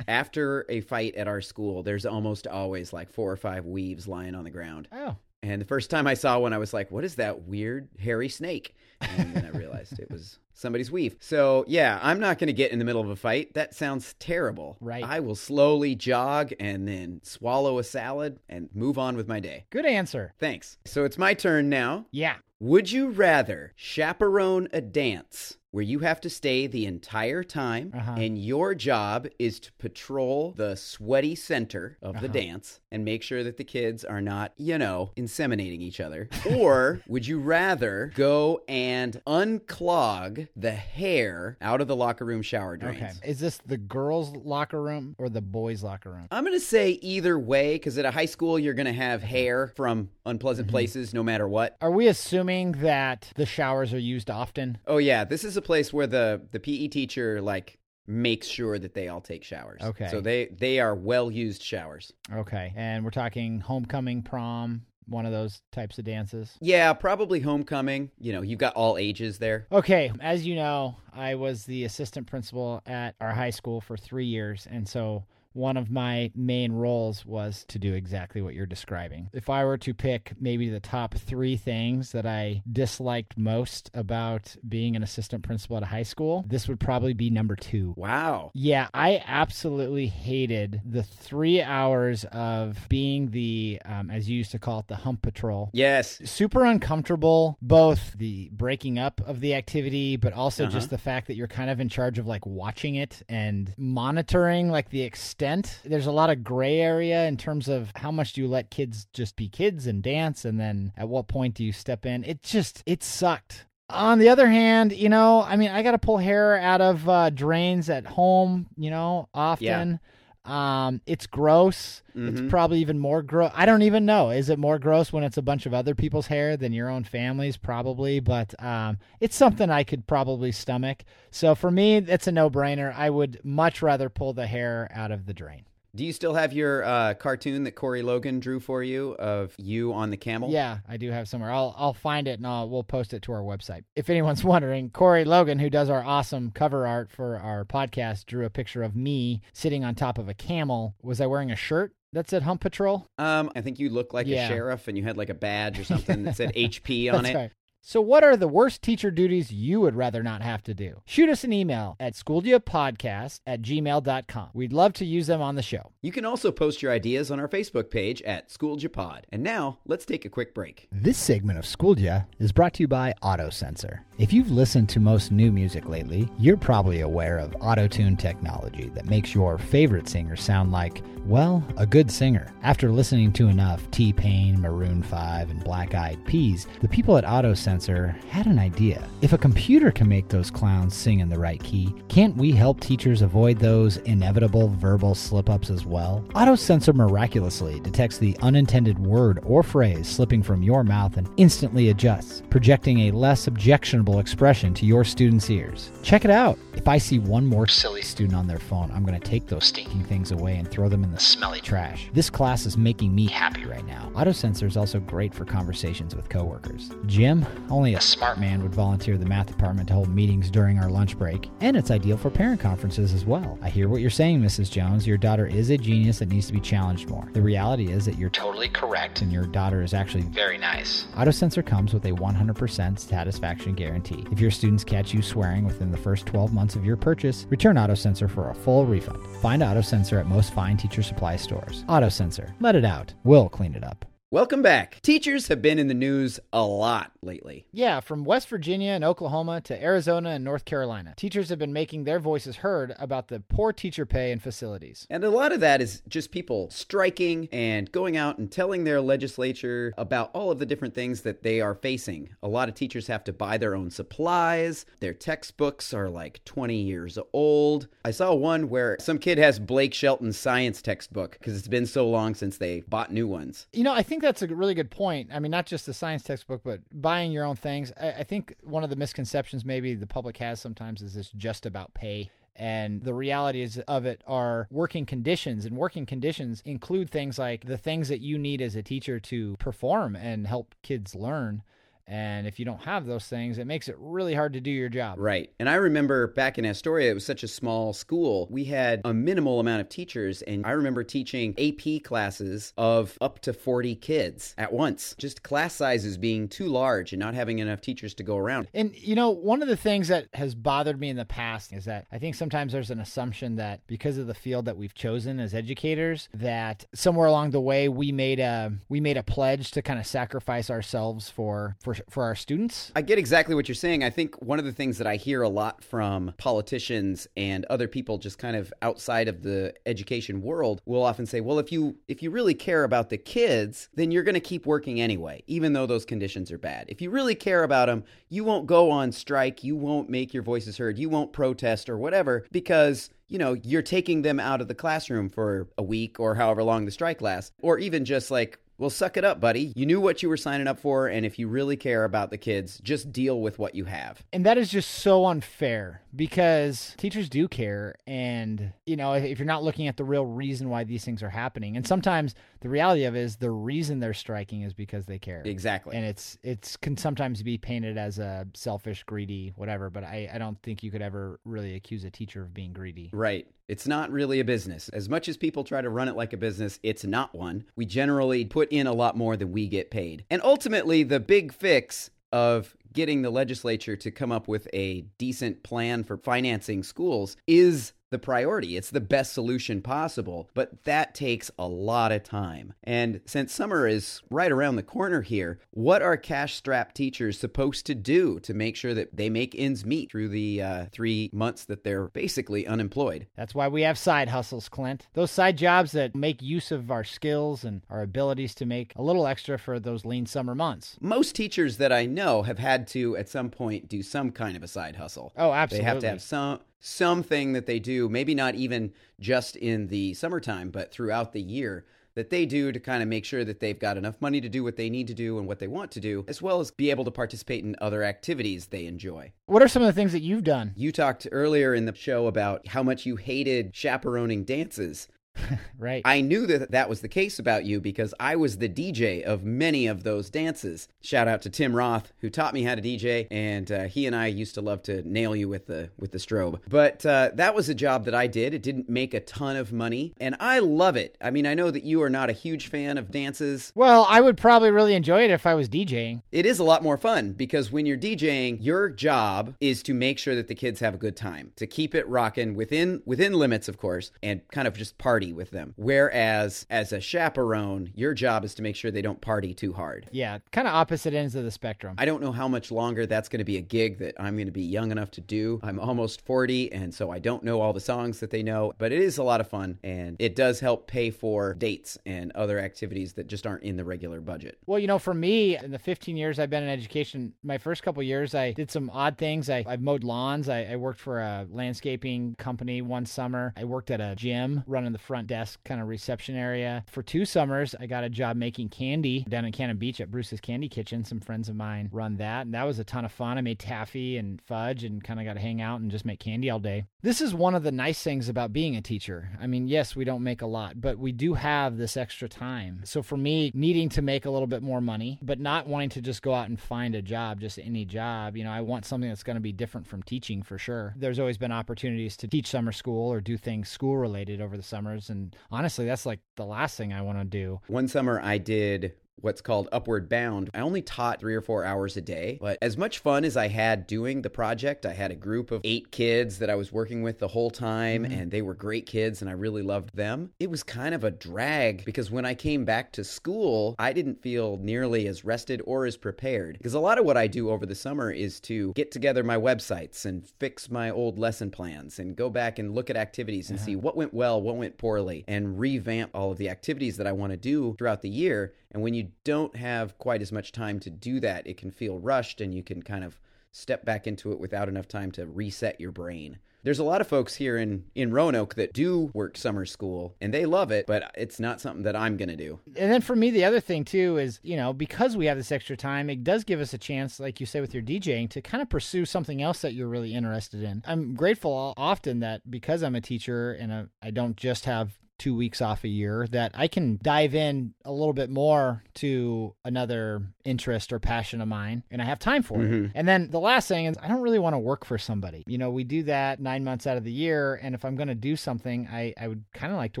After 0.06 0.66
a 0.68 0.80
fight 0.80 1.14
at 1.14 1.28
our 1.28 1.40
school, 1.40 1.82
there's 1.82 2.06
almost 2.06 2.46
always 2.46 2.92
like 2.92 3.10
four 3.10 3.30
or 3.30 3.36
five 3.36 3.66
weaves 3.66 4.08
lying 4.08 4.34
on 4.34 4.44
the 4.44 4.50
ground. 4.50 4.88
Oh. 4.92 5.16
And 5.42 5.60
the 5.60 5.66
first 5.66 5.90
time 5.90 6.06
I 6.06 6.14
saw 6.14 6.38
one, 6.38 6.52
I 6.52 6.58
was 6.58 6.74
like, 6.74 6.90
what 6.90 7.04
is 7.04 7.14
that 7.16 7.42
weird 7.42 7.88
hairy 7.98 8.28
snake? 8.28 8.74
And 9.00 9.34
then 9.34 9.44
I 9.44 9.56
realized 9.56 9.98
it 10.00 10.10
was 10.10 10.40
somebody's 10.52 10.90
weave. 10.90 11.16
So, 11.20 11.64
yeah, 11.68 12.00
I'm 12.02 12.18
not 12.18 12.38
going 12.38 12.48
to 12.48 12.52
get 12.52 12.72
in 12.72 12.80
the 12.80 12.84
middle 12.84 13.00
of 13.00 13.08
a 13.08 13.16
fight. 13.16 13.54
That 13.54 13.74
sounds 13.74 14.14
terrible. 14.18 14.76
Right. 14.80 15.04
I 15.04 15.20
will 15.20 15.36
slowly 15.36 15.94
jog 15.94 16.52
and 16.58 16.88
then 16.88 17.20
swallow 17.22 17.78
a 17.78 17.84
salad 17.84 18.40
and 18.48 18.68
move 18.74 18.98
on 18.98 19.16
with 19.16 19.28
my 19.28 19.38
day. 19.38 19.66
Good 19.70 19.86
answer. 19.86 20.34
Thanks. 20.40 20.78
So 20.84 21.04
it's 21.04 21.18
my 21.18 21.34
turn 21.34 21.68
now. 21.68 22.06
Yeah. 22.10 22.36
Would 22.58 22.90
you 22.90 23.10
rather 23.10 23.72
chaperone 23.76 24.66
a 24.72 24.80
dance 24.80 25.56
where 25.70 25.84
you 25.84 25.98
have 25.98 26.20
to 26.22 26.30
stay 26.30 26.66
the 26.66 26.86
entire 26.86 27.42
time 27.44 27.92
Uh-huh. 27.94 28.12
and 28.16 28.38
your 28.38 28.74
job 28.74 29.26
is 29.38 29.60
to 29.60 29.72
patrol 29.74 30.52
the 30.56 30.74
sweaty 30.76 31.34
center 31.34 31.98
of 32.00 32.14
the 32.20 32.26
Uh-huh. 32.28 32.32
dance 32.32 32.80
and 32.90 33.04
make 33.04 33.22
sure 33.22 33.44
that 33.44 33.58
the 33.58 33.64
kids 33.64 34.02
are 34.04 34.22
not, 34.22 34.52
you 34.56 34.78
know, 34.78 35.12
inseminating 35.16 35.80
each 35.80 36.00
other? 36.00 36.28
or 36.58 37.02
would 37.06 37.26
you 37.26 37.38
rather 37.38 38.12
go 38.14 38.62
and 38.66 39.20
unclog 39.26 40.48
the 40.56 40.70
hair 40.72 41.56
out 41.60 41.80
of 41.82 41.88
the 41.88 41.96
locker 41.96 42.24
room 42.24 42.40
shower 42.42 42.76
drains? 42.76 42.96
Okay. 43.18 43.30
Is 43.30 43.38
this 43.40 43.58
the 43.58 43.76
girls' 43.76 44.34
locker 44.36 44.82
room 44.82 45.14
or 45.18 45.28
the 45.28 45.42
boys' 45.42 45.82
locker 45.82 46.10
room? 46.10 46.28
I'm 46.30 46.44
going 46.44 46.58
to 46.58 46.64
say 46.64 46.92
either 47.02 47.38
way 47.38 47.74
because 47.74 47.98
at 47.98 48.04
a 48.06 48.10
high 48.10 48.24
school, 48.26 48.58
you're 48.58 48.74
going 48.74 48.86
to 48.86 48.92
have 48.92 49.22
hair 49.22 49.68
from 49.76 50.10
unpleasant 50.24 50.58
Mm-hmm. 50.68 50.72
places 50.72 51.14
no 51.14 51.22
matter 51.22 51.46
what. 51.46 51.76
Are 51.80 51.90
we 51.90 52.08
assuming 52.08 52.72
that 52.72 53.32
the 53.36 53.46
showers 53.46 53.92
are 53.92 53.98
used 53.98 54.30
often? 54.30 54.78
Oh 54.86 54.96
yeah, 54.98 55.24
this 55.24 55.44
is 55.44 55.56
a 55.58 55.62
place 55.62 55.92
where 55.92 56.06
the 56.06 56.40
the 56.52 56.60
PE 56.60 56.88
teacher 56.88 57.40
like 57.42 57.78
makes 58.06 58.46
sure 58.46 58.78
that 58.78 58.94
they 58.94 59.08
all 59.08 59.20
take 59.20 59.44
showers. 59.44 59.82
Okay. 59.82 60.08
So 60.08 60.20
they 60.20 60.46
they 60.46 60.80
are 60.80 60.94
well 60.94 61.30
used 61.30 61.62
showers. 61.62 62.12
Okay. 62.32 62.72
And 62.74 63.04
we're 63.04 63.10
talking 63.10 63.60
homecoming, 63.60 64.22
prom, 64.22 64.86
one 65.08 65.26
of 65.26 65.32
those 65.32 65.62
types 65.72 65.98
of 65.98 66.04
dances. 66.04 66.56
Yeah, 66.60 66.92
probably 66.92 67.40
homecoming. 67.40 68.10
You 68.18 68.32
know, 68.32 68.42
you've 68.42 68.58
got 68.58 68.74
all 68.74 68.96
ages 68.96 69.38
there. 69.38 69.66
Okay, 69.72 70.12
as 70.20 70.46
you 70.46 70.54
know, 70.54 70.96
I 71.12 71.34
was 71.34 71.64
the 71.64 71.84
assistant 71.84 72.26
principal 72.26 72.82
at 72.86 73.14
our 73.20 73.32
high 73.32 73.50
school 73.50 73.80
for 73.80 73.96
three 73.96 74.26
years, 74.26 74.66
and 74.70 74.88
so 74.88 75.24
one 75.52 75.76
of 75.76 75.90
my 75.90 76.30
main 76.34 76.72
roles 76.72 77.24
was 77.26 77.64
to 77.68 77.78
do 77.78 77.94
exactly 77.94 78.40
what 78.42 78.54
you're 78.54 78.66
describing. 78.66 79.28
If 79.32 79.48
I 79.50 79.64
were 79.64 79.78
to 79.78 79.94
pick 79.94 80.32
maybe 80.40 80.68
the 80.68 80.80
top 80.80 81.14
three 81.14 81.56
things 81.56 82.12
that 82.12 82.26
I 82.26 82.62
disliked 82.70 83.36
most 83.38 83.90
about 83.94 84.54
being 84.68 84.94
an 84.96 85.02
assistant 85.02 85.42
principal 85.42 85.76
at 85.76 85.82
a 85.82 85.86
high 85.86 86.02
school, 86.02 86.44
this 86.48 86.68
would 86.68 86.78
probably 86.80 87.12
be 87.14 87.30
number 87.30 87.56
two. 87.56 87.94
Wow. 87.96 88.50
Yeah, 88.54 88.88
I 88.94 89.22
absolutely 89.26 90.06
hated 90.06 90.80
the 90.84 91.02
three 91.02 91.62
hours 91.62 92.24
of 92.32 92.78
being 92.88 93.30
the, 93.30 93.80
um, 93.84 94.10
as 94.10 94.28
you 94.28 94.36
used 94.36 94.52
to 94.52 94.58
call 94.58 94.80
it, 94.80 94.88
the 94.88 94.96
hump 94.96 95.22
patrol 95.22 95.70
Yes. 95.72 96.20
super 96.24 96.64
uncomfortable 96.64 97.56
both 97.62 98.12
the 98.18 98.50
breaking 98.52 98.98
up 98.98 99.20
of 99.26 99.40
the 99.40 99.54
activity 99.54 100.16
but 100.16 100.32
also 100.32 100.64
Uh-huh. 100.64 100.72
just 100.72 100.90
the 100.90 100.98
fact 100.98 101.26
that 101.26 101.34
you're 101.36 101.46
kind 101.48 101.70
of 101.70 101.80
in 101.80 101.88
charge 101.88 102.18
of 102.18 102.26
like 102.26 102.44
watching 102.46 102.94
it 102.94 103.22
and 103.28 103.72
monitoring 103.76 104.70
like 104.70 104.90
the 104.90 105.02
extent 105.02 105.47
extent. 105.54 105.80
There's 105.90 106.06
a 106.06 106.12
lot 106.12 106.30
of 106.30 106.44
gray 106.44 106.80
area 106.80 107.26
in 107.26 107.36
terms 107.36 107.68
of 107.68 107.92
how 107.96 108.10
much 108.10 108.32
do 108.32 108.40
you 108.40 108.48
let 108.48 108.70
kids 108.70 109.06
just 109.12 109.36
be 109.36 109.48
kids 109.48 109.86
and 109.86 110.02
dance, 110.02 110.44
and 110.44 110.58
then 110.58 110.92
at 110.96 111.08
what 111.08 111.28
point 111.28 111.54
do 111.54 111.64
you 111.64 111.72
step 111.72 112.06
in? 112.06 112.24
It 112.24 112.42
just, 112.42 112.82
it 112.86 113.02
sucked. 113.02 113.66
On 113.90 114.18
the 114.18 114.28
other 114.28 114.48
hand, 114.48 114.92
you 114.92 115.08
know, 115.08 115.42
I 115.42 115.56
mean, 115.56 115.70
I 115.70 115.82
got 115.82 115.92
to 115.92 115.98
pull 115.98 116.18
hair 116.18 116.58
out 116.58 116.80
of 116.82 117.08
uh, 117.08 117.30
drains 117.30 117.88
at 117.88 118.06
home, 118.06 118.66
you 118.76 118.90
know, 118.90 119.28
often. 119.32 120.00
Um, 120.44 121.00
it's 121.06 121.26
gross. 121.26 122.02
It's 122.14 122.40
Mhm. 122.40 122.48
probably 122.48 122.80
even 122.80 122.98
more 122.98 123.22
gross. 123.22 123.52
I 123.54 123.66
don't 123.66 123.82
even 123.82 124.06
know. 124.06 124.30
Is 124.30 124.48
it 124.48 124.58
more 124.58 124.78
gross 124.78 125.12
when 125.12 125.22
it's 125.22 125.36
a 125.36 125.42
bunch 125.42 125.66
of 125.66 125.74
other 125.74 125.94
people's 125.94 126.28
hair 126.28 126.56
than 126.56 126.72
your 126.72 126.88
own 126.88 127.04
family's? 127.04 127.56
Probably, 127.56 128.18
but 128.18 128.54
um, 128.62 128.98
it's 129.20 129.36
something 129.36 129.68
I 129.70 129.84
could 129.84 130.06
probably 130.06 130.50
stomach. 130.52 131.04
So 131.30 131.54
for 131.54 131.70
me, 131.70 131.96
it's 131.96 132.26
a 132.26 132.32
no-brainer. 132.32 132.94
I 132.96 133.10
would 133.10 133.40
much 133.44 133.82
rather 133.82 134.08
pull 134.08 134.32
the 134.32 134.46
hair 134.46 134.90
out 134.94 135.10
of 135.12 135.26
the 135.26 135.34
drain. 135.34 135.64
Do 135.96 136.04
you 136.04 136.12
still 136.12 136.34
have 136.34 136.52
your 136.52 136.84
uh, 136.84 137.14
cartoon 137.14 137.64
that 137.64 137.72
Corey 137.72 138.02
Logan 138.02 138.40
drew 138.40 138.60
for 138.60 138.82
you 138.82 139.14
of 139.14 139.54
you 139.58 139.92
on 139.94 140.10
the 140.10 140.16
camel? 140.16 140.50
Yeah, 140.50 140.78
I 140.88 140.96
do 140.98 141.10
have 141.10 141.28
somewhere. 141.28 141.50
I'll 141.50 141.74
I'll 141.78 141.94
find 141.94 142.28
it 142.28 142.38
and 142.38 142.46
I'll 142.46 142.68
we'll 142.68 142.84
post 142.84 143.14
it 143.14 143.22
to 143.22 143.32
our 143.32 143.40
website. 143.42 143.84
If 143.96 144.10
anyone's 144.10 144.44
wondering, 144.52 144.90
Corey 144.90 145.24
Logan, 145.24 145.58
who 145.58 145.70
does 145.70 145.88
our 145.90 146.04
awesome 146.04 146.50
cover 146.50 146.86
art 146.86 147.10
for 147.10 147.38
our 147.38 147.64
podcast, 147.64 148.26
drew 148.26 148.44
a 148.44 148.50
picture 148.50 148.82
of 148.82 148.94
me 148.94 149.40
sitting 149.52 149.82
on 149.84 149.94
top 149.94 150.18
of 150.18 150.28
a 150.28 150.34
camel. 150.34 150.94
Was 151.02 151.20
I 151.20 151.26
wearing 151.26 151.50
a 151.50 151.56
shirt 151.56 151.92
that 152.12 152.28
said 152.30 152.42
Hump 152.42 152.60
Patrol? 152.60 153.06
Um, 153.18 153.50
I 153.56 153.60
think 153.60 153.78
you 153.78 153.88
look 153.90 154.12
like 154.14 154.26
Yeah. 154.26 154.44
a 154.44 154.48
sheriff 154.48 154.88
and 154.88 154.96
you 154.96 155.04
had 155.04 155.16
like 155.16 155.30
a 155.30 155.34
badge 155.34 155.78
or 155.78 155.84
something 155.84 156.22
that 156.24 156.36
said 156.36 156.54
HP 156.54 157.12
on 157.12 157.22
That's 157.22 157.34
it. 157.34 157.38
right. 157.38 157.52
So, 157.88 158.02
what 158.02 158.22
are 158.22 158.36
the 158.36 158.48
worst 158.48 158.82
teacher 158.82 159.10
duties 159.10 159.50
you 159.50 159.80
would 159.80 159.96
rather 159.96 160.22
not 160.22 160.42
have 160.42 160.62
to 160.64 160.74
do? 160.74 161.00
Shoot 161.06 161.30
us 161.30 161.42
an 161.42 161.54
email 161.54 161.96
at 161.98 162.12
schoolyapodcast 162.12 163.40
at 163.46 163.62
gmail.com. 163.62 164.50
We'd 164.52 164.74
love 164.74 164.92
to 164.92 165.06
use 165.06 165.26
them 165.26 165.40
on 165.40 165.54
the 165.54 165.62
show. 165.62 165.90
You 166.02 166.12
can 166.12 166.26
also 166.26 166.52
post 166.52 166.82
your 166.82 166.92
ideas 166.92 167.30
on 167.30 167.40
our 167.40 167.48
Facebook 167.48 167.88
page 167.88 168.20
at 168.24 168.50
School 168.50 168.76
Japod. 168.76 169.22
And 169.32 169.42
now, 169.42 169.78
let's 169.86 170.04
take 170.04 170.26
a 170.26 170.28
quick 170.28 170.54
break. 170.54 170.86
This 170.92 171.16
segment 171.16 171.58
of 171.58 171.64
Schooled 171.64 171.98
Ya 171.98 172.24
is 172.38 172.52
brought 172.52 172.74
to 172.74 172.82
you 172.82 172.88
by 172.88 173.14
AutoCensor. 173.22 174.00
If 174.18 174.34
you've 174.34 174.50
listened 174.50 174.90
to 174.90 175.00
most 175.00 175.32
new 175.32 175.50
music 175.50 175.88
lately, 175.88 176.28
you're 176.38 176.58
probably 176.58 177.00
aware 177.00 177.38
of 177.38 177.56
auto-tune 177.58 178.18
technology 178.18 178.90
that 178.90 179.08
makes 179.08 179.34
your 179.34 179.56
favorite 179.56 180.10
singer 180.10 180.36
sound 180.36 180.72
like, 180.72 181.02
well, 181.24 181.62
a 181.76 181.86
good 181.86 182.10
singer. 182.10 182.52
After 182.62 182.90
listening 182.90 183.32
to 183.34 183.48
enough 183.48 183.90
T-Pain, 183.90 184.60
Maroon 184.60 185.02
5, 185.02 185.50
and 185.50 185.64
Black 185.64 185.94
Eyed 185.94 186.22
Peas, 186.26 186.66
the 186.80 186.88
people 186.88 187.16
at 187.16 187.24
AutoCensor 187.24 187.77
had 187.86 188.46
an 188.46 188.58
idea. 188.58 189.06
If 189.22 189.32
a 189.32 189.38
computer 189.38 189.90
can 189.90 190.08
make 190.08 190.28
those 190.28 190.50
clowns 190.50 190.94
sing 190.94 191.20
in 191.20 191.28
the 191.28 191.38
right 191.38 191.62
key, 191.62 191.94
can't 192.08 192.36
we 192.36 192.50
help 192.50 192.80
teachers 192.80 193.22
avoid 193.22 193.58
those 193.58 193.98
inevitable 193.98 194.68
verbal 194.68 195.14
slip-ups 195.14 195.70
as 195.70 195.86
well? 195.86 196.24
AutoCensor 196.30 196.94
miraculously 196.94 197.80
detects 197.80 198.18
the 198.18 198.36
unintended 198.42 198.98
word 198.98 199.40
or 199.44 199.62
phrase 199.62 200.08
slipping 200.08 200.42
from 200.42 200.62
your 200.62 200.82
mouth 200.82 201.16
and 201.16 201.28
instantly 201.36 201.90
adjusts, 201.90 202.42
projecting 202.50 203.00
a 203.00 203.12
less 203.12 203.46
objectionable 203.46 204.18
expression 204.18 204.74
to 204.74 204.86
your 204.86 205.04
students' 205.04 205.50
ears. 205.50 205.92
Check 206.02 206.24
it 206.24 206.30
out. 206.30 206.58
If 206.74 206.88
I 206.88 206.98
see 206.98 207.18
one 207.18 207.46
more 207.46 207.66
silly 207.66 208.02
student 208.02 208.36
on 208.36 208.46
their 208.46 208.58
phone, 208.58 208.90
I'm 208.92 209.04
going 209.04 209.18
to 209.18 209.28
take 209.28 209.46
those 209.46 209.64
stinking 209.64 210.04
things 210.04 210.30
away 210.30 210.56
and 210.56 210.68
throw 210.68 210.88
them 210.88 211.04
in 211.04 211.12
the 211.12 211.20
smelly 211.20 211.60
trash. 211.60 212.08
This 212.12 212.30
class 212.30 212.66
is 212.66 212.76
making 212.76 213.14
me 213.14 213.26
happy 213.26 213.64
right 213.64 213.86
now. 213.86 214.10
AutoCensor 214.14 214.64
is 214.64 214.76
also 214.76 215.00
great 215.00 215.34
for 215.34 215.44
conversations 215.44 216.14
with 216.14 216.28
coworkers. 216.28 216.90
Jim, 217.06 217.44
only 217.70 217.94
a 217.94 218.00
smart 218.00 218.38
man 218.38 218.62
would 218.62 218.74
volunteer 218.74 219.18
the 219.18 219.26
math 219.26 219.46
department 219.46 219.88
to 219.88 219.94
hold 219.94 220.08
meetings 220.08 220.50
during 220.50 220.78
our 220.78 220.90
lunch 220.90 221.18
break, 221.18 221.48
and 221.60 221.76
it's 221.76 221.90
ideal 221.90 222.16
for 222.16 222.30
parent 222.30 222.60
conferences 222.60 223.14
as 223.14 223.24
well. 223.24 223.58
I 223.62 223.70
hear 223.70 223.88
what 223.88 224.00
you're 224.00 224.10
saying, 224.10 224.40
Mrs. 224.40 224.70
Jones. 224.70 225.06
Your 225.06 225.18
daughter 225.18 225.46
is 225.46 225.70
a 225.70 225.78
genius 225.78 226.18
that 226.18 226.28
needs 226.28 226.46
to 226.48 226.52
be 226.52 226.60
challenged 226.60 227.08
more. 227.08 227.28
The 227.32 227.42
reality 227.42 227.90
is 227.90 228.04
that 228.06 228.18
you're 228.18 228.30
totally 228.30 228.68
correct, 228.68 229.22
and 229.22 229.32
your 229.32 229.46
daughter 229.46 229.82
is 229.82 229.94
actually 229.94 230.24
very 230.24 230.58
nice. 230.58 231.06
AutoCensor 231.14 231.64
comes 231.64 231.94
with 231.94 232.04
a 232.04 232.12
100% 232.12 232.98
satisfaction 232.98 233.74
guarantee. 233.74 234.24
If 234.30 234.40
your 234.40 234.50
students 234.50 234.84
catch 234.84 235.14
you 235.14 235.22
swearing 235.22 235.64
within 235.64 235.90
the 235.90 235.96
first 235.96 236.26
12 236.26 236.52
months 236.52 236.76
of 236.76 236.84
your 236.84 236.96
purchase, 236.96 237.46
return 237.50 237.76
AutoCensor 237.76 238.30
for 238.30 238.50
a 238.50 238.54
full 238.54 238.86
refund. 238.86 239.24
Find 239.40 239.62
AutoCensor 239.62 240.20
at 240.20 240.26
most 240.26 240.52
fine 240.52 240.76
teacher 240.76 241.02
supply 241.02 241.36
stores. 241.36 241.84
AutoCensor, 241.88 242.52
let 242.60 242.76
it 242.76 242.84
out. 242.84 243.14
We'll 243.24 243.48
clean 243.48 243.74
it 243.74 243.84
up. 243.84 244.04
Welcome 244.30 244.60
back. 244.60 245.00
Teachers 245.00 245.48
have 245.48 245.62
been 245.62 245.78
in 245.78 245.88
the 245.88 245.94
news 245.94 246.38
a 246.52 246.62
lot 246.62 247.12
lately. 247.22 247.64
Yeah, 247.72 248.00
from 248.00 248.24
West 248.24 248.46
Virginia 248.50 248.90
and 248.90 249.02
Oklahoma 249.02 249.62
to 249.62 249.82
Arizona 249.82 250.32
and 250.32 250.44
North 250.44 250.66
Carolina, 250.66 251.14
teachers 251.16 251.48
have 251.48 251.58
been 251.58 251.72
making 251.72 252.04
their 252.04 252.20
voices 252.20 252.56
heard 252.56 252.94
about 252.98 253.28
the 253.28 253.40
poor 253.40 253.72
teacher 253.72 254.04
pay 254.04 254.30
and 254.30 254.42
facilities. 254.42 255.06
And 255.08 255.24
a 255.24 255.30
lot 255.30 255.50
of 255.50 255.60
that 255.60 255.80
is 255.80 256.02
just 256.08 256.30
people 256.30 256.68
striking 256.68 257.48
and 257.52 257.90
going 257.90 258.18
out 258.18 258.36
and 258.36 258.52
telling 258.52 258.84
their 258.84 259.00
legislature 259.00 259.94
about 259.96 260.30
all 260.34 260.50
of 260.50 260.58
the 260.58 260.66
different 260.66 260.94
things 260.94 261.22
that 261.22 261.42
they 261.42 261.62
are 261.62 261.74
facing. 261.74 262.28
A 262.42 262.48
lot 262.48 262.68
of 262.68 262.74
teachers 262.74 263.06
have 263.06 263.24
to 263.24 263.32
buy 263.32 263.56
their 263.56 263.74
own 263.74 263.90
supplies. 263.90 264.84
Their 265.00 265.14
textbooks 265.14 265.94
are 265.94 266.10
like 266.10 266.44
20 266.44 266.76
years 266.76 267.18
old. 267.32 267.88
I 268.04 268.10
saw 268.10 268.34
one 268.34 268.68
where 268.68 268.98
some 269.00 269.18
kid 269.18 269.38
has 269.38 269.58
Blake 269.58 269.94
Shelton's 269.94 270.36
science 270.36 270.82
textbook 270.82 271.38
because 271.38 271.56
it's 271.56 271.66
been 271.66 271.86
so 271.86 272.06
long 272.06 272.34
since 272.34 272.58
they 272.58 272.80
bought 272.82 273.10
new 273.10 273.26
ones. 273.26 273.66
You 273.72 273.84
know, 273.84 273.94
I 273.94 274.02
think 274.02 274.17
that's 274.22 274.42
a 274.42 274.46
really 274.46 274.74
good 274.74 274.90
point. 274.90 275.30
I 275.32 275.38
mean, 275.38 275.50
not 275.50 275.66
just 275.66 275.86
the 275.86 275.94
science 275.94 276.22
textbook, 276.22 276.62
but 276.64 276.80
buying 276.92 277.32
your 277.32 277.44
own 277.44 277.56
things. 277.56 277.92
I, 278.00 278.12
I 278.12 278.24
think 278.24 278.54
one 278.62 278.84
of 278.84 278.90
the 278.90 278.96
misconceptions 278.96 279.64
maybe 279.64 279.94
the 279.94 280.06
public 280.06 280.36
has 280.38 280.60
sometimes 280.60 281.02
is 281.02 281.14
this 281.14 281.30
just 281.30 281.66
about 281.66 281.94
pay. 281.94 282.30
And 282.56 283.02
the 283.02 283.14
realities 283.14 283.78
of 283.86 284.04
it 284.04 284.22
are 284.26 284.66
working 284.70 285.06
conditions, 285.06 285.64
and 285.64 285.76
working 285.76 286.06
conditions 286.06 286.60
include 286.64 287.08
things 287.08 287.38
like 287.38 287.64
the 287.64 287.78
things 287.78 288.08
that 288.08 288.20
you 288.20 288.36
need 288.36 288.60
as 288.60 288.74
a 288.74 288.82
teacher 288.82 289.20
to 289.20 289.56
perform 289.58 290.16
and 290.16 290.46
help 290.46 290.74
kids 290.82 291.14
learn. 291.14 291.62
And 292.08 292.46
if 292.46 292.58
you 292.58 292.64
don't 292.64 292.80
have 292.80 293.06
those 293.06 293.26
things, 293.26 293.58
it 293.58 293.66
makes 293.66 293.88
it 293.88 293.96
really 293.98 294.34
hard 294.34 294.54
to 294.54 294.60
do 294.60 294.70
your 294.70 294.88
job. 294.88 295.18
Right. 295.18 295.52
And 295.60 295.68
I 295.68 295.74
remember 295.74 296.28
back 296.28 296.58
in 296.58 296.64
Astoria, 296.64 297.10
it 297.10 297.14
was 297.14 297.26
such 297.26 297.42
a 297.42 297.48
small 297.48 297.92
school. 297.92 298.48
We 298.50 298.64
had 298.64 299.02
a 299.04 299.12
minimal 299.12 299.60
amount 299.60 299.82
of 299.82 299.90
teachers, 299.90 300.40
and 300.42 300.64
I 300.64 300.70
remember 300.70 301.04
teaching 301.04 301.54
AP 301.58 302.02
classes 302.02 302.72
of 302.78 303.18
up 303.20 303.40
to 303.40 303.52
40 303.52 303.94
kids 303.96 304.54
at 304.56 304.72
once. 304.72 305.14
Just 305.18 305.42
class 305.42 305.74
sizes 305.74 306.16
being 306.16 306.48
too 306.48 306.66
large 306.66 307.12
and 307.12 307.20
not 307.20 307.34
having 307.34 307.58
enough 307.58 307.82
teachers 307.82 308.14
to 308.14 308.22
go 308.22 308.38
around. 308.38 308.68
And 308.72 308.94
you 308.96 309.14
know, 309.14 309.30
one 309.30 309.60
of 309.62 309.68
the 309.68 309.76
things 309.76 310.08
that 310.08 310.28
has 310.32 310.54
bothered 310.54 310.98
me 310.98 311.10
in 311.10 311.16
the 311.16 311.26
past 311.26 311.72
is 311.74 311.84
that 311.84 312.06
I 312.10 312.18
think 312.18 312.34
sometimes 312.34 312.72
there's 312.72 312.90
an 312.90 313.00
assumption 313.00 313.56
that 313.56 313.86
because 313.86 314.16
of 314.16 314.26
the 314.26 314.34
field 314.34 314.64
that 314.64 314.78
we've 314.78 314.94
chosen 314.94 315.38
as 315.40 315.52
educators, 315.52 316.30
that 316.32 316.86
somewhere 316.94 317.26
along 317.26 317.50
the 317.50 317.60
way 317.60 317.88
we 317.88 318.12
made 318.12 318.40
a 318.40 318.72
we 318.88 319.00
made 319.00 319.18
a 319.18 319.22
pledge 319.22 319.72
to 319.72 319.82
kind 319.82 319.98
of 319.98 320.06
sacrifice 320.06 320.70
ourselves 320.70 321.28
for 321.28 321.76
for 321.80 321.97
for 322.08 322.24
our 322.24 322.34
students. 322.34 322.92
I 322.94 323.02
get 323.02 323.18
exactly 323.18 323.54
what 323.54 323.68
you're 323.68 323.74
saying. 323.74 324.04
I 324.04 324.10
think 324.10 324.40
one 324.42 324.58
of 324.58 324.64
the 324.64 324.72
things 324.72 324.98
that 324.98 325.06
I 325.06 325.16
hear 325.16 325.42
a 325.42 325.48
lot 325.48 325.82
from 325.82 326.34
politicians 326.38 327.26
and 327.36 327.64
other 327.66 327.88
people 327.88 328.18
just 328.18 328.38
kind 328.38 328.56
of 328.56 328.72
outside 328.82 329.28
of 329.28 329.42
the 329.42 329.74
education 329.86 330.42
world 330.42 330.82
will 330.86 331.02
often 331.02 331.26
say, 331.26 331.40
"Well, 331.40 331.58
if 331.58 331.72
you 331.72 331.96
if 332.08 332.22
you 332.22 332.30
really 332.30 332.54
care 332.54 332.84
about 332.84 333.10
the 333.10 333.18
kids, 333.18 333.88
then 333.94 334.10
you're 334.10 334.22
going 334.22 334.34
to 334.34 334.40
keep 334.40 334.66
working 334.66 335.00
anyway, 335.00 335.42
even 335.46 335.72
though 335.72 335.86
those 335.86 336.04
conditions 336.04 336.50
are 336.52 336.58
bad. 336.58 336.86
If 336.88 337.00
you 337.00 337.10
really 337.10 337.34
care 337.34 337.64
about 337.64 337.86
them, 337.86 338.04
you 338.28 338.44
won't 338.44 338.66
go 338.66 338.90
on 338.90 339.12
strike, 339.12 339.64
you 339.64 339.76
won't 339.76 340.10
make 340.10 340.34
your 340.34 340.42
voices 340.42 340.76
heard, 340.78 340.98
you 340.98 341.08
won't 341.08 341.32
protest 341.32 341.88
or 341.88 341.98
whatever 341.98 342.44
because 342.52 343.10
you 343.28 343.38
know, 343.38 343.54
you're 343.62 343.82
taking 343.82 344.22
them 344.22 344.40
out 344.40 344.60
of 344.60 344.68
the 344.68 344.74
classroom 344.74 345.28
for 345.28 345.68
a 345.76 345.82
week 345.82 346.18
or 346.18 346.34
however 346.34 346.62
long 346.62 346.84
the 346.84 346.90
strike 346.90 347.20
lasts, 347.20 347.52
or 347.60 347.78
even 347.78 348.04
just 348.04 348.30
like 348.30 348.58
well, 348.78 348.90
suck 348.90 349.16
it 349.16 349.24
up, 349.24 349.40
buddy. 349.40 349.72
You 349.74 349.86
knew 349.86 350.00
what 350.00 350.22
you 350.22 350.28
were 350.28 350.36
signing 350.36 350.68
up 350.68 350.78
for, 350.78 351.08
and 351.08 351.26
if 351.26 351.38
you 351.38 351.48
really 351.48 351.76
care 351.76 352.04
about 352.04 352.30
the 352.30 352.38
kids, 352.38 352.80
just 352.82 353.12
deal 353.12 353.40
with 353.40 353.58
what 353.58 353.74
you 353.74 353.86
have. 353.86 354.22
And 354.32 354.46
that 354.46 354.56
is 354.56 354.70
just 354.70 354.90
so 354.90 355.26
unfair 355.26 356.02
because 356.14 356.94
teachers 356.96 357.28
do 357.28 357.48
care. 357.48 357.96
And, 358.06 358.72
you 358.86 358.96
know, 358.96 359.14
if 359.14 359.38
you're 359.38 359.46
not 359.46 359.64
looking 359.64 359.88
at 359.88 359.96
the 359.96 360.04
real 360.04 360.24
reason 360.24 360.68
why 360.68 360.84
these 360.84 361.04
things 361.04 361.24
are 361.24 361.30
happening, 361.30 361.76
and 361.76 361.84
sometimes 361.84 362.36
the 362.60 362.68
reality 362.68 363.04
of 363.04 363.16
it 363.16 363.20
is 363.20 363.36
the 363.36 363.50
reason 363.50 363.98
they're 363.98 364.14
striking 364.14 364.62
is 364.62 364.74
because 364.74 365.06
they 365.06 365.18
care. 365.18 365.42
Exactly. 365.44 365.96
And 365.96 366.06
it's 366.06 366.38
it's 366.44 366.76
can 366.76 366.96
sometimes 366.96 367.42
be 367.42 367.58
painted 367.58 367.98
as 367.98 368.20
a 368.20 368.46
selfish, 368.54 369.02
greedy, 369.02 369.52
whatever, 369.56 369.90
but 369.90 370.04
I, 370.04 370.30
I 370.32 370.38
don't 370.38 370.60
think 370.62 370.84
you 370.84 370.92
could 370.92 371.02
ever 371.02 371.40
really 371.44 371.74
accuse 371.74 372.04
a 372.04 372.10
teacher 372.10 372.42
of 372.42 372.54
being 372.54 372.72
greedy. 372.72 373.10
Right. 373.12 373.48
It's 373.68 373.86
not 373.86 374.10
really 374.10 374.40
a 374.40 374.44
business. 374.44 374.88
As 374.88 375.10
much 375.10 375.28
as 375.28 375.36
people 375.36 375.62
try 375.62 375.82
to 375.82 375.90
run 375.90 376.08
it 376.08 376.16
like 376.16 376.32
a 376.32 376.38
business, 376.38 376.80
it's 376.82 377.04
not 377.04 377.34
one. 377.34 377.64
We 377.76 377.84
generally 377.84 378.46
put 378.46 378.72
in 378.72 378.86
a 378.86 378.94
lot 378.94 379.14
more 379.14 379.36
than 379.36 379.52
we 379.52 379.68
get 379.68 379.90
paid. 379.90 380.24
And 380.30 380.40
ultimately, 380.42 381.02
the 381.02 381.20
big 381.20 381.52
fix 381.52 382.10
of 382.32 382.74
getting 382.94 383.20
the 383.20 383.30
legislature 383.30 383.94
to 383.96 384.10
come 384.10 384.32
up 384.32 384.48
with 384.48 384.68
a 384.72 385.02
decent 385.18 385.62
plan 385.62 386.02
for 386.02 386.16
financing 386.16 386.82
schools 386.82 387.36
is 387.46 387.92
the 388.10 388.18
priority. 388.18 388.76
It's 388.76 388.90
the 388.90 389.00
best 389.00 389.32
solution 389.32 389.82
possible, 389.82 390.50
but 390.54 390.84
that 390.84 391.14
takes 391.14 391.50
a 391.58 391.66
lot 391.66 392.12
of 392.12 392.22
time. 392.22 392.74
And 392.84 393.20
since 393.26 393.52
summer 393.52 393.86
is 393.86 394.22
right 394.30 394.50
around 394.50 394.76
the 394.76 394.82
corner 394.82 395.22
here, 395.22 395.60
what 395.70 396.02
are 396.02 396.16
cash 396.16 396.54
strapped 396.54 396.94
teachers 396.94 397.38
supposed 397.38 397.86
to 397.86 397.94
do 397.94 398.40
to 398.40 398.54
make 398.54 398.76
sure 398.76 398.94
that 398.94 399.16
they 399.16 399.30
make 399.30 399.54
ends 399.56 399.84
meet 399.84 400.10
through 400.10 400.28
the 400.28 400.62
uh, 400.62 400.84
three 400.92 401.30
months 401.32 401.64
that 401.66 401.84
they're 401.84 402.08
basically 402.08 402.66
unemployed? 402.66 403.26
That's 403.36 403.54
why 403.54 403.68
we 403.68 403.82
have 403.82 403.98
side 403.98 404.28
hustles, 404.28 404.68
Clint. 404.68 405.06
Those 405.14 405.30
side 405.30 405.58
jobs 405.58 405.92
that 405.92 406.14
make 406.14 406.42
use 406.42 406.72
of 406.72 406.90
our 406.90 407.04
skills 407.04 407.64
and 407.64 407.82
our 407.90 408.02
abilities 408.02 408.54
to 408.56 408.66
make 408.66 408.92
a 408.96 409.02
little 409.02 409.26
extra 409.26 409.58
for 409.58 409.78
those 409.78 410.04
lean 410.04 410.26
summer 410.26 410.54
months. 410.54 410.96
Most 411.00 411.34
teachers 411.34 411.76
that 411.76 411.92
I 411.92 412.06
know 412.06 412.42
have 412.42 412.58
had 412.58 412.86
to, 412.88 413.16
at 413.16 413.28
some 413.28 413.50
point, 413.50 413.88
do 413.88 414.02
some 414.02 414.30
kind 414.30 414.56
of 414.56 414.62
a 414.62 414.68
side 414.68 414.96
hustle. 414.96 415.32
Oh, 415.36 415.52
absolutely. 415.52 415.84
They 415.84 415.88
have 415.88 415.98
to 416.00 416.08
have 416.08 416.22
some 416.22 416.60
something 416.80 417.52
that 417.52 417.66
they 417.66 417.78
do, 417.78 418.08
maybe 418.08 418.34
not 418.34 418.54
even 418.54 418.92
just 419.20 419.56
in 419.56 419.88
the 419.88 420.14
summertime, 420.14 420.70
but 420.70 420.92
throughout 420.92 421.32
the 421.32 421.42
year 421.42 421.84
that 422.18 422.30
they 422.30 422.44
do 422.44 422.72
to 422.72 422.80
kind 422.80 423.00
of 423.00 423.08
make 423.08 423.24
sure 423.24 423.44
that 423.44 423.60
they've 423.60 423.78
got 423.78 423.96
enough 423.96 424.20
money 424.20 424.40
to 424.40 424.48
do 424.48 424.64
what 424.64 424.76
they 424.76 424.90
need 424.90 425.06
to 425.06 425.14
do 425.14 425.38
and 425.38 425.46
what 425.46 425.60
they 425.60 425.68
want 425.68 425.92
to 425.92 426.00
do, 426.00 426.24
as 426.26 426.42
well 426.42 426.58
as 426.58 426.72
be 426.72 426.90
able 426.90 427.04
to 427.04 427.12
participate 427.12 427.62
in 427.62 427.76
other 427.80 428.02
activities 428.02 428.66
they 428.66 428.86
enjoy. 428.86 429.32
What 429.46 429.62
are 429.62 429.68
some 429.68 429.82
of 429.82 429.86
the 429.86 429.92
things 429.92 430.10
that 430.10 430.22
you've 430.22 430.42
done? 430.42 430.72
You 430.74 430.90
talked 430.90 431.28
earlier 431.30 431.74
in 431.74 431.84
the 431.84 431.94
show 431.94 432.26
about 432.26 432.66
how 432.66 432.82
much 432.82 433.06
you 433.06 433.14
hated 433.14 433.72
chaperoning 433.72 434.42
dances. 434.42 435.06
right. 435.78 436.02
I 436.04 436.20
knew 436.20 436.46
that 436.46 436.70
that 436.70 436.88
was 436.88 437.00
the 437.00 437.08
case 437.08 437.38
about 437.38 437.64
you 437.64 437.80
because 437.80 438.14
I 438.18 438.36
was 438.36 438.58
the 438.58 438.68
DJ 438.68 439.22
of 439.22 439.44
many 439.44 439.86
of 439.86 440.02
those 440.02 440.30
dances. 440.30 440.88
Shout 441.00 441.28
out 441.28 441.42
to 441.42 441.50
Tim 441.50 441.74
Roth 441.74 442.12
who 442.20 442.30
taught 442.30 442.54
me 442.54 442.62
how 442.62 442.74
to 442.74 442.82
DJ, 442.82 443.26
and 443.30 443.70
uh, 443.70 443.84
he 443.84 444.06
and 444.06 444.14
I 444.14 444.26
used 444.26 444.54
to 444.54 444.60
love 444.60 444.82
to 444.84 445.02
nail 445.08 445.34
you 445.34 445.48
with 445.48 445.66
the 445.66 445.90
with 445.98 446.12
the 446.12 446.18
strobe. 446.18 446.60
But 446.68 447.04
uh, 447.04 447.30
that 447.34 447.54
was 447.54 447.68
a 447.68 447.74
job 447.74 448.04
that 448.04 448.14
I 448.14 448.26
did. 448.26 448.54
It 448.54 448.62
didn't 448.62 448.88
make 448.88 449.14
a 449.14 449.20
ton 449.20 449.56
of 449.56 449.72
money, 449.72 450.14
and 450.20 450.36
I 450.40 450.58
love 450.58 450.96
it. 450.96 451.16
I 451.20 451.30
mean, 451.30 451.46
I 451.46 451.54
know 451.54 451.70
that 451.70 451.84
you 451.84 452.02
are 452.02 452.10
not 452.10 452.30
a 452.30 452.34
huge 452.34 452.68
fan 452.68 452.98
of 452.98 453.10
dances. 453.10 453.72
Well, 453.74 454.06
I 454.08 454.20
would 454.20 454.36
probably 454.36 454.70
really 454.70 454.94
enjoy 454.94 455.24
it 455.24 455.30
if 455.30 455.46
I 455.46 455.54
was 455.54 455.68
DJing. 455.68 456.22
It 456.32 456.46
is 456.46 456.58
a 456.58 456.64
lot 456.64 456.82
more 456.82 456.96
fun 456.96 457.32
because 457.32 457.72
when 457.72 457.86
you're 457.86 457.98
DJing, 457.98 458.58
your 458.60 458.88
job 458.88 459.54
is 459.60 459.82
to 459.84 459.94
make 459.94 460.18
sure 460.18 460.34
that 460.34 460.48
the 460.48 460.54
kids 460.54 460.80
have 460.80 460.94
a 460.94 460.98
good 460.98 461.16
time, 461.16 461.52
to 461.56 461.66
keep 461.66 461.94
it 461.94 462.08
rocking 462.08 462.54
within 462.54 463.02
within 463.04 463.32
limits, 463.32 463.68
of 463.68 463.78
course, 463.78 464.10
and 464.22 464.46
kind 464.48 464.68
of 464.68 464.76
just 464.76 464.98
party 464.98 465.27
with 465.32 465.50
them. 465.50 465.74
Whereas 465.76 466.66
as 466.70 466.92
a 466.92 467.00
chaperone, 467.00 467.90
your 467.94 468.14
job 468.14 468.44
is 468.44 468.54
to 468.54 468.62
make 468.62 468.76
sure 468.76 468.90
they 468.90 469.02
don't 469.02 469.20
party 469.20 469.54
too 469.54 469.72
hard. 469.72 470.08
Yeah, 470.12 470.38
kind 470.52 470.68
of 470.68 470.74
opposite 470.74 471.14
ends 471.14 471.34
of 471.34 471.44
the 471.44 471.50
spectrum. 471.50 471.94
I 471.98 472.04
don't 472.04 472.22
know 472.22 472.32
how 472.32 472.48
much 472.48 472.70
longer 472.70 473.06
that's 473.06 473.28
going 473.28 473.38
to 473.38 473.44
be 473.44 473.56
a 473.56 473.62
gig 473.62 473.98
that 473.98 474.14
I'm 474.18 474.36
going 474.36 474.46
to 474.46 474.52
be 474.52 474.62
young 474.62 474.90
enough 474.90 475.10
to 475.12 475.20
do. 475.20 475.60
I'm 475.62 475.78
almost 475.78 476.24
40, 476.24 476.72
and 476.72 476.94
so 476.94 477.10
I 477.10 477.18
don't 477.18 477.42
know 477.42 477.60
all 477.60 477.72
the 477.72 477.80
songs 477.80 478.20
that 478.20 478.30
they 478.30 478.42
know, 478.42 478.72
but 478.78 478.92
it 478.92 479.00
is 479.00 479.18
a 479.18 479.22
lot 479.22 479.40
of 479.40 479.48
fun, 479.48 479.78
and 479.82 480.16
it 480.18 480.36
does 480.36 480.60
help 480.60 480.86
pay 480.86 481.10
for 481.10 481.54
dates 481.54 481.98
and 482.06 482.32
other 482.32 482.58
activities 482.58 483.14
that 483.14 483.26
just 483.26 483.46
aren't 483.46 483.62
in 483.62 483.76
the 483.76 483.84
regular 483.84 484.20
budget. 484.20 484.58
Well, 484.66 484.78
you 484.78 484.86
know, 484.86 484.98
for 484.98 485.14
me, 485.14 485.56
in 485.56 485.70
the 485.70 485.78
15 485.78 486.16
years 486.16 486.38
I've 486.38 486.50
been 486.50 486.62
in 486.62 486.68
education, 486.68 487.32
my 487.42 487.58
first 487.58 487.82
couple 487.82 488.02
years, 488.02 488.34
I 488.34 488.52
did 488.52 488.70
some 488.70 488.90
odd 488.90 489.18
things. 489.18 489.50
I, 489.50 489.64
I 489.66 489.76
mowed 489.76 490.04
lawns. 490.04 490.48
I, 490.48 490.64
I 490.64 490.76
worked 490.76 491.00
for 491.00 491.20
a 491.20 491.46
landscaping 491.50 492.34
company 492.36 492.82
one 492.82 493.06
summer. 493.06 493.52
I 493.56 493.64
worked 493.64 493.90
at 493.90 494.00
a 494.00 494.14
gym 494.16 494.64
running 494.66 494.92
the 494.92 494.98
front 495.08 495.26
desk 495.26 495.58
kind 495.64 495.80
of 495.80 495.88
reception 495.88 496.36
area. 496.36 496.84
For 496.90 497.02
two 497.02 497.24
summers, 497.24 497.74
I 497.80 497.86
got 497.86 498.04
a 498.04 498.10
job 498.10 498.36
making 498.36 498.68
candy 498.68 499.24
down 499.26 499.46
in 499.46 499.52
Cannon 499.52 499.78
Beach 499.78 500.02
at 500.02 500.10
Bruce's 500.10 500.38
Candy 500.38 500.68
Kitchen. 500.68 501.02
Some 501.02 501.18
friends 501.18 501.48
of 501.48 501.56
mine 501.56 501.88
run 501.90 502.18
that, 502.18 502.44
and 502.44 502.52
that 502.52 502.64
was 502.64 502.78
a 502.78 502.84
ton 502.84 503.06
of 503.06 503.10
fun. 503.10 503.38
I 503.38 503.40
made 503.40 503.58
taffy 503.58 504.18
and 504.18 504.38
fudge 504.42 504.84
and 504.84 505.02
kind 505.02 505.18
of 505.18 505.24
got 505.24 505.32
to 505.32 505.40
hang 505.40 505.62
out 505.62 505.80
and 505.80 505.90
just 505.90 506.04
make 506.04 506.20
candy 506.20 506.50
all 506.50 506.58
day. 506.58 506.84
This 507.00 507.22
is 507.22 507.32
one 507.32 507.54
of 507.54 507.62
the 507.62 507.72
nice 507.72 508.02
things 508.02 508.28
about 508.28 508.52
being 508.52 508.76
a 508.76 508.82
teacher. 508.82 509.30
I 509.40 509.46
mean, 509.46 509.66
yes, 509.66 509.96
we 509.96 510.04
don't 510.04 510.22
make 510.22 510.42
a 510.42 510.46
lot, 510.46 510.78
but 510.78 510.98
we 510.98 511.12
do 511.12 511.32
have 511.32 511.78
this 511.78 511.96
extra 511.96 512.28
time. 512.28 512.82
So 512.84 513.02
for 513.02 513.16
me, 513.16 513.50
needing 513.54 513.88
to 513.90 514.02
make 514.02 514.26
a 514.26 514.30
little 514.30 514.46
bit 514.46 514.62
more 514.62 514.82
money, 514.82 515.18
but 515.22 515.40
not 515.40 515.66
wanting 515.66 515.88
to 515.90 516.02
just 516.02 516.20
go 516.20 516.34
out 516.34 516.50
and 516.50 516.60
find 516.60 516.94
a 516.94 517.00
job, 517.00 517.40
just 517.40 517.58
any 517.58 517.86
job, 517.86 518.36
you 518.36 518.44
know, 518.44 518.50
I 518.50 518.60
want 518.60 518.84
something 518.84 519.08
that's 519.08 519.22
going 519.22 519.36
to 519.36 519.40
be 519.40 519.52
different 519.52 519.86
from 519.86 520.02
teaching 520.02 520.42
for 520.42 520.58
sure. 520.58 520.92
There's 520.98 521.18
always 521.18 521.38
been 521.38 521.52
opportunities 521.52 522.14
to 522.18 522.28
teach 522.28 522.48
summer 522.48 522.72
school 522.72 523.10
or 523.10 523.22
do 523.22 523.38
things 523.38 523.70
school 523.70 523.96
related 523.96 524.42
over 524.42 524.58
the 524.58 524.62
summers. 524.62 524.97
And 525.08 525.34
honestly, 525.50 525.86
that's 525.86 526.04
like 526.04 526.20
the 526.36 526.44
last 526.44 526.76
thing 526.76 526.92
I 526.92 527.02
want 527.02 527.18
to 527.18 527.24
do. 527.24 527.60
One 527.68 527.88
summer 527.88 528.20
I 528.22 528.38
did 528.38 528.94
what's 529.20 529.40
called 529.40 529.68
Upward 529.72 530.08
Bound. 530.08 530.50
I 530.54 530.60
only 530.60 530.82
taught 530.82 531.20
three 531.20 531.34
or 531.34 531.40
four 531.40 531.64
hours 531.64 531.96
a 531.96 532.00
day, 532.00 532.38
but 532.40 532.58
as 532.62 532.76
much 532.76 532.98
fun 532.98 533.24
as 533.24 533.36
I 533.36 533.48
had 533.48 533.86
doing 533.86 534.22
the 534.22 534.30
project, 534.30 534.86
I 534.86 534.92
had 534.92 535.10
a 535.10 535.16
group 535.16 535.50
of 535.50 535.60
eight 535.64 535.90
kids 535.90 536.38
that 536.38 536.50
I 536.50 536.54
was 536.54 536.72
working 536.72 537.02
with 537.02 537.18
the 537.18 537.28
whole 537.28 537.50
time, 537.50 538.04
mm-hmm. 538.04 538.12
and 538.12 538.30
they 538.30 538.42
were 538.42 538.54
great 538.54 538.86
kids, 538.86 539.20
and 539.20 539.30
I 539.30 539.34
really 539.34 539.62
loved 539.62 539.94
them. 539.94 540.30
It 540.38 540.50
was 540.50 540.62
kind 540.62 540.94
of 540.94 541.04
a 541.04 541.10
drag 541.10 541.84
because 541.84 542.10
when 542.10 542.24
I 542.24 542.34
came 542.34 542.64
back 542.64 542.92
to 542.92 543.04
school, 543.04 543.74
I 543.78 543.92
didn't 543.92 544.22
feel 544.22 544.58
nearly 544.58 545.06
as 545.06 545.24
rested 545.24 545.62
or 545.64 545.86
as 545.86 545.96
prepared. 545.96 546.58
Because 546.58 546.74
a 546.74 546.80
lot 546.80 546.98
of 546.98 547.04
what 547.04 547.16
I 547.16 547.26
do 547.26 547.50
over 547.50 547.66
the 547.66 547.74
summer 547.74 548.10
is 548.10 548.40
to 548.40 548.72
get 548.74 548.90
together 548.90 549.22
my 549.22 549.36
websites 549.36 550.06
and 550.06 550.26
fix 550.38 550.70
my 550.70 550.90
old 550.90 551.18
lesson 551.18 551.50
plans 551.50 551.98
and 551.98 552.16
go 552.16 552.30
back 552.30 552.58
and 552.58 552.74
look 552.74 552.90
at 552.90 552.96
activities 552.96 553.50
and 553.50 553.58
uh-huh. 553.58 553.66
see 553.66 553.76
what 553.76 553.96
went 553.96 554.14
well, 554.14 554.40
what 554.40 554.56
went 554.56 554.78
poorly, 554.78 555.24
and 555.28 555.58
revamp 555.58 556.10
all 556.14 556.32
of 556.32 556.38
the 556.38 556.48
activities 556.48 556.96
that 556.96 557.06
I 557.06 557.12
want 557.12 557.32
to 557.32 557.36
do 557.36 557.74
throughout 557.78 558.02
the 558.02 558.08
year. 558.08 558.54
And 558.70 558.82
when 558.82 558.94
you 558.94 559.07
don't 559.24 559.56
have 559.56 559.98
quite 559.98 560.22
as 560.22 560.32
much 560.32 560.52
time 560.52 560.80
to 560.80 560.90
do 560.90 561.20
that, 561.20 561.46
it 561.46 561.56
can 561.56 561.70
feel 561.70 561.98
rushed 561.98 562.40
and 562.40 562.54
you 562.54 562.62
can 562.62 562.82
kind 562.82 563.04
of 563.04 563.20
step 563.52 563.84
back 563.84 564.06
into 564.06 564.32
it 564.32 564.38
without 564.38 564.68
enough 564.68 564.88
time 564.88 565.10
to 565.12 565.26
reset 565.26 565.80
your 565.80 565.92
brain. 565.92 566.38
There's 566.64 566.80
a 566.80 566.84
lot 566.84 567.00
of 567.00 567.06
folks 567.06 567.36
here 567.36 567.56
in, 567.56 567.84
in 567.94 568.12
Roanoke 568.12 568.56
that 568.56 568.72
do 568.72 569.10
work 569.14 569.36
summer 569.36 569.64
school 569.64 570.16
and 570.20 570.34
they 570.34 570.44
love 570.44 570.72
it, 570.72 570.86
but 570.86 571.10
it's 571.14 571.38
not 571.38 571.60
something 571.60 571.84
that 571.84 571.94
I'm 571.94 572.16
going 572.16 572.28
to 572.28 572.36
do. 572.36 572.58
And 572.76 572.90
then 572.90 573.00
for 573.00 573.14
me, 573.14 573.30
the 573.30 573.44
other 573.44 573.60
thing 573.60 573.84
too 573.84 574.18
is, 574.18 574.40
you 574.42 574.56
know, 574.56 574.72
because 574.72 575.16
we 575.16 575.26
have 575.26 575.36
this 575.36 575.52
extra 575.52 575.76
time, 575.76 576.10
it 576.10 576.24
does 576.24 576.44
give 576.44 576.60
us 576.60 576.74
a 576.74 576.78
chance, 576.78 577.20
like 577.20 577.38
you 577.38 577.46
say 577.46 577.60
with 577.60 577.72
your 577.72 577.82
DJing, 577.82 578.28
to 578.30 578.42
kind 578.42 578.60
of 578.60 578.68
pursue 578.68 579.04
something 579.04 579.40
else 579.40 579.60
that 579.60 579.72
you're 579.72 579.88
really 579.88 580.14
interested 580.14 580.62
in. 580.62 580.82
I'm 580.86 581.14
grateful 581.14 581.74
often 581.76 582.20
that 582.20 582.50
because 582.50 582.82
I'm 582.82 582.96
a 582.96 583.00
teacher 583.00 583.52
and 583.52 583.88
I 584.02 584.10
don't 584.10 584.36
just 584.36 584.64
have 584.64 584.98
two 585.18 585.34
weeks 585.34 585.60
off 585.60 585.84
a 585.84 585.88
year 585.88 586.26
that 586.30 586.52
I 586.54 586.68
can 586.68 586.98
dive 587.02 587.34
in 587.34 587.74
a 587.84 587.92
little 587.92 588.12
bit 588.12 588.30
more 588.30 588.84
to 588.94 589.54
another 589.64 590.22
interest 590.44 590.92
or 590.92 590.98
passion 590.98 591.40
of 591.40 591.48
mine 591.48 591.82
and 591.90 592.00
I 592.00 592.04
have 592.04 592.18
time 592.18 592.42
for 592.42 592.58
mm-hmm. 592.58 592.86
it. 592.86 592.90
And 592.94 593.06
then 593.06 593.30
the 593.30 593.40
last 593.40 593.68
thing 593.68 593.86
is 593.86 593.96
I 594.02 594.08
don't 594.08 594.20
really 594.20 594.38
want 594.38 594.54
to 594.54 594.58
work 594.58 594.84
for 594.84 594.98
somebody. 594.98 595.44
You 595.46 595.58
know, 595.58 595.70
we 595.70 595.84
do 595.84 596.02
that 596.04 596.40
nine 596.40 596.64
months 596.64 596.86
out 596.86 596.96
of 596.96 597.04
the 597.04 597.12
year. 597.12 597.58
And 597.62 597.74
if 597.74 597.84
I'm 597.84 597.96
going 597.96 598.08
to 598.08 598.14
do 598.14 598.36
something, 598.36 598.88
I, 598.90 599.14
I 599.18 599.28
would 599.28 599.44
kind 599.52 599.72
of 599.72 599.78
like 599.78 599.92
to 599.94 600.00